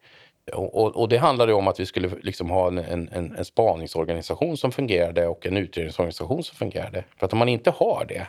Och, 0.53 0.97
och, 0.97 1.09
det 1.09 1.17
handlade 1.17 1.53
om 1.53 1.69
att 1.69 1.81
vi 1.81 1.87
skulle 1.87 2.11
liksom 2.23 2.51
ha 2.51 2.69
en, 2.69 2.79
en, 2.79 3.09
en 3.13 3.45
spaningsorganisation 3.45 4.57
som 4.57 4.73
fungerade 4.73 5.27
och 5.27 5.47
en 5.47 5.57
utredningsorganisation 5.57 6.43
som 6.43 6.57
fungerade. 6.57 7.05
För 7.19 7.27
att 7.27 7.33
om 7.33 7.39
man 7.39 7.49
inte 7.49 7.71
har 7.71 8.05
det, 8.09 8.27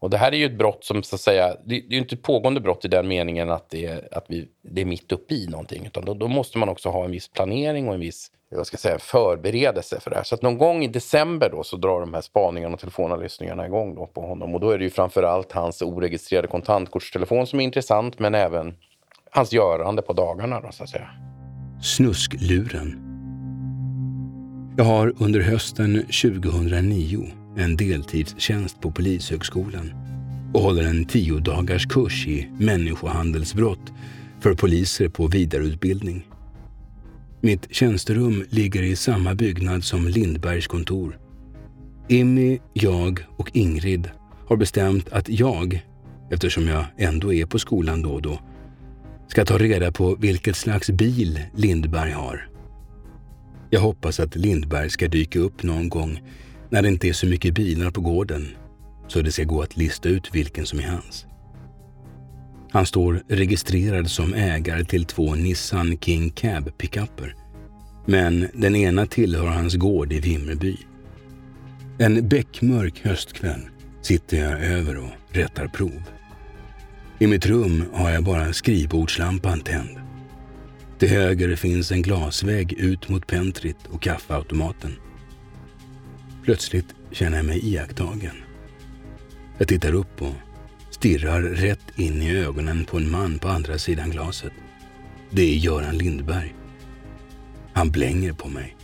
och 0.00 0.10
det 0.10 0.18
här 0.18 0.32
är 0.32 0.36
ju 0.36 0.46
ett 0.46 0.58
brott 0.58 0.84
som 0.84 1.02
så 1.02 1.14
att 1.14 1.20
säga, 1.20 1.56
det 1.64 1.74
är 1.74 1.80
ju 1.90 1.98
inte 1.98 2.14
ett 2.14 2.22
pågående 2.22 2.60
brott 2.60 2.84
i 2.84 2.88
den 2.88 3.08
meningen 3.08 3.50
att 3.50 3.70
det 3.70 3.86
är, 3.86 4.08
att 4.12 4.24
vi, 4.28 4.48
det 4.62 4.80
är 4.80 4.84
mitt 4.84 5.12
uppe 5.12 5.34
i 5.34 5.46
någonting. 5.46 5.86
Utan 5.86 6.04
då, 6.04 6.14
då, 6.14 6.28
måste 6.28 6.58
man 6.58 6.68
också 6.68 6.88
ha 6.88 7.04
en 7.04 7.10
viss 7.10 7.28
planering 7.28 7.88
och 7.88 7.94
en 7.94 8.00
viss 8.00 8.30
jag 8.50 8.66
ska 8.66 8.76
säga, 8.76 8.98
förberedelse 8.98 10.00
för 10.00 10.10
det 10.10 10.16
här. 10.16 10.22
Så 10.22 10.34
att 10.34 10.42
någon 10.42 10.58
gång 10.58 10.84
i 10.84 10.88
december 10.88 11.50
då 11.50 11.62
så 11.62 11.76
drar 11.76 12.00
de 12.00 12.14
här 12.14 12.20
spaningarna 12.20 12.74
och 12.74 12.80
telefonavlyssningarna 12.80 13.66
igång 13.66 13.94
då 13.94 14.06
på 14.06 14.20
honom. 14.20 14.54
Och 14.54 14.60
då 14.60 14.70
är 14.70 14.78
det 14.78 14.84
ju 14.84 14.90
framför 14.90 15.22
allt 15.22 15.52
hans 15.52 15.82
oregistrerade 15.82 16.48
kontantkortstelefon 16.48 17.46
som 17.46 17.60
är 17.60 17.64
intressant, 17.64 18.18
men 18.18 18.34
även 18.34 18.74
hans 19.30 19.52
görande 19.52 20.02
på 20.02 20.12
dagarna 20.12 20.60
då 20.60 20.72
så 20.72 20.82
att 20.82 20.88
säga. 20.88 21.08
Snuskluren. 21.82 23.04
Jag 24.76 24.84
har 24.84 25.14
under 25.18 25.40
hösten 25.40 26.02
2009 26.02 27.26
en 27.56 27.76
deltidstjänst 27.76 28.80
på 28.80 28.90
Polishögskolan 28.90 29.92
och 30.54 30.60
håller 30.60 30.82
en 30.82 31.04
tio 31.04 31.38
dagars 31.38 31.86
kurs 31.86 32.26
i 32.26 32.48
människohandelsbrott 32.58 33.92
för 34.40 34.54
poliser 34.54 35.08
på 35.08 35.26
vidareutbildning. 35.26 36.26
Mitt 37.40 37.74
tjänsterum 37.74 38.44
ligger 38.50 38.82
i 38.82 38.96
samma 38.96 39.34
byggnad 39.34 39.84
som 39.84 40.08
Lindbergs 40.08 40.66
kontor. 40.66 41.18
Immi, 42.08 42.60
jag 42.72 43.20
och 43.36 43.50
Ingrid 43.54 44.10
har 44.46 44.56
bestämt 44.56 45.12
att 45.12 45.28
jag, 45.28 45.86
eftersom 46.30 46.68
jag 46.68 46.84
ändå 46.96 47.32
är 47.32 47.46
på 47.46 47.58
skolan 47.58 48.02
då 48.02 48.10
och 48.10 48.22
då, 48.22 48.38
ska 49.28 49.44
ta 49.44 49.58
reda 49.58 49.92
på 49.92 50.14
vilket 50.14 50.56
slags 50.56 50.90
bil 50.90 51.40
Lindberg 51.54 52.12
har. 52.12 52.48
Jag 53.70 53.80
hoppas 53.80 54.20
att 54.20 54.36
Lindberg 54.36 54.90
ska 54.90 55.08
dyka 55.08 55.38
upp 55.38 55.62
någon 55.62 55.88
gång 55.88 56.20
när 56.70 56.82
det 56.82 56.88
inte 56.88 57.08
är 57.08 57.12
så 57.12 57.26
mycket 57.26 57.54
bilar 57.54 57.90
på 57.90 58.00
gården 58.00 58.48
så 59.08 59.22
det 59.22 59.32
ska 59.32 59.44
gå 59.44 59.62
att 59.62 59.76
lista 59.76 60.08
ut 60.08 60.34
vilken 60.34 60.66
som 60.66 60.78
är 60.78 60.86
hans. 60.86 61.26
Han 62.70 62.86
står 62.86 63.22
registrerad 63.28 64.10
som 64.10 64.34
ägare 64.34 64.84
till 64.84 65.04
två 65.04 65.34
Nissan 65.34 65.98
King 65.98 66.30
Cab 66.30 66.78
pickuper. 66.78 67.34
Men 68.06 68.48
den 68.54 68.76
ena 68.76 69.06
tillhör 69.06 69.46
hans 69.46 69.74
gård 69.74 70.12
i 70.12 70.20
Vimmerby. 70.20 70.76
En 71.98 72.28
bäckmörk 72.28 73.00
höstkväll 73.04 73.60
sitter 74.02 74.36
jag 74.36 74.64
över 74.64 74.96
och 74.96 75.10
rättar 75.30 75.66
prov. 75.66 76.02
I 77.20 77.26
mitt 77.26 77.46
rum 77.46 77.84
har 77.92 78.10
jag 78.10 78.24
bara 78.24 78.52
skrivbordslampan 78.52 79.60
tänd. 79.60 79.98
Till 80.98 81.08
höger 81.08 81.56
finns 81.56 81.92
en 81.92 82.02
glasvägg 82.02 82.72
ut 82.72 83.08
mot 83.08 83.26
pentrit 83.26 83.76
och 83.90 84.02
kaffeautomaten. 84.02 84.96
Plötsligt 86.44 86.94
känner 87.10 87.36
jag 87.36 87.46
mig 87.46 87.60
iakttagen. 87.68 88.36
Jag 89.58 89.68
tittar 89.68 89.94
upp 89.94 90.22
och 90.22 90.34
stirrar 90.90 91.42
rätt 91.42 91.98
in 91.98 92.22
i 92.22 92.36
ögonen 92.36 92.84
på 92.84 92.96
en 92.96 93.10
man 93.10 93.38
på 93.38 93.48
andra 93.48 93.78
sidan 93.78 94.10
glaset. 94.10 94.52
Det 95.30 95.42
är 95.42 95.56
Göran 95.56 95.98
Lindberg. 95.98 96.54
Han 97.72 97.90
blänger 97.90 98.32
på 98.32 98.48
mig. 98.48 98.76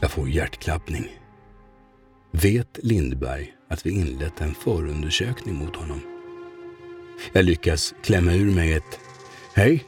Jag 0.00 0.10
får 0.10 0.28
hjärtklappning. 0.28 1.06
Vet 2.32 2.78
Lindberg 2.82 3.52
att 3.68 3.86
vi 3.86 3.90
inlett 3.90 4.40
en 4.40 4.54
förundersökning 4.54 5.54
mot 5.54 5.76
honom? 5.76 6.17
Jag 7.32 7.44
lyckas 7.44 7.94
klämma 8.02 8.32
ur 8.32 8.54
mig 8.54 8.72
ett 8.72 9.00
Hej. 9.54 9.84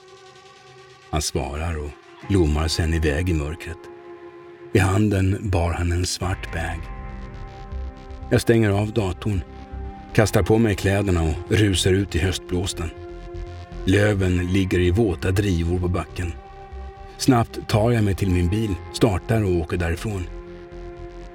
Han 1.11 1.23
svarar 1.23 1.79
och 1.79 1.91
lommar 2.29 2.69
sen 2.69 2.95
iväg 2.95 3.31
i 3.31 3.35
mörkret. 3.35 3.79
I 4.73 4.79
handen 4.79 5.39
bar 5.41 5.73
han 5.73 5.93
en 5.93 6.07
svart 6.07 6.53
bag. 6.53 6.81
Jag 8.31 8.41
stänger 8.41 8.71
av 8.71 8.93
datorn, 8.93 9.41
kastar 10.15 10.43
på 10.43 10.59
mig 10.59 10.75
kläderna 10.75 11.23
och 11.23 11.53
rusar 11.53 11.93
ut 11.93 12.15
i 12.15 12.19
höstblåsten. 12.19 12.91
Löven 13.85 14.53
ligger 14.53 14.81
i 14.81 14.91
våta 14.91 15.31
drivor 15.31 15.79
på 15.79 15.89
backen. 15.89 16.33
Snabbt 17.19 17.69
tar 17.69 17.91
jag 17.91 18.05
mig 18.05 18.15
till 18.15 18.31
min 18.31 18.49
bil, 18.49 18.75
startar 18.93 19.43
och 19.43 19.57
åker 19.57 19.77
därifrån. 19.77 20.27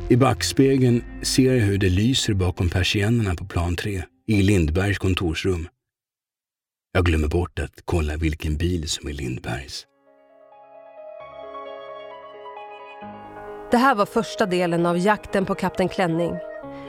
I 0.09 0.15
backspegeln 0.15 1.03
ser 1.21 1.53
jag 1.53 1.65
hur 1.65 1.77
det 1.77 1.89
lyser 1.89 2.33
bakom 2.33 2.69
persiennerna 2.69 3.35
på 3.35 3.45
plan 3.45 3.75
3 3.75 4.03
i 4.27 4.41
Lindbergs 4.41 4.97
kontorsrum. 4.97 5.67
Jag 6.95 7.05
glömmer 7.05 7.27
bort 7.27 7.59
att 7.59 7.81
kolla 7.85 8.17
vilken 8.17 8.57
bil 8.57 8.89
som 8.89 9.09
är 9.09 9.13
Lindbergs. 9.13 9.85
Det 13.71 13.77
här 13.77 13.95
var 13.95 14.05
första 14.05 14.45
delen 14.45 14.85
av 14.85 14.97
Jakten 14.97 15.45
på 15.45 15.55
Kapten 15.55 15.89
Klänning. 15.89 16.33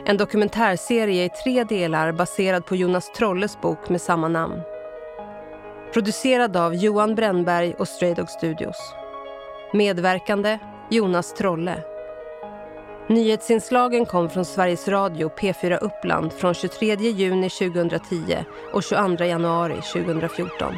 En 0.06 0.16
dokumentärserie 0.16 1.24
i 1.24 1.28
tre 1.28 1.64
delar 1.64 2.12
baserad 2.12 2.66
på 2.66 2.76
Jonas 2.76 3.12
Trolles 3.12 3.60
bok 3.60 3.88
med 3.88 4.00
samma 4.00 4.28
namn. 4.28 4.60
Producerad 5.92 6.56
av 6.56 6.74
Johan 6.74 7.14
Brännberg 7.14 7.74
och 7.74 7.88
Stray 7.88 8.14
Dog 8.14 8.30
Studios. 8.30 8.94
Medverkande 9.72 10.58
Jonas 10.90 11.34
Trolle. 11.34 11.95
Nyhetsinslagen 13.08 14.06
kom 14.06 14.30
från 14.30 14.44
Sveriges 14.44 14.88
Radio 14.88 15.30
P4 15.38 15.78
Uppland 15.80 16.32
från 16.32 16.54
23 16.54 16.94
juni 16.94 17.50
2010 17.50 18.44
och 18.72 18.82
22 18.82 19.24
januari 19.24 19.74
2014. 19.74 20.74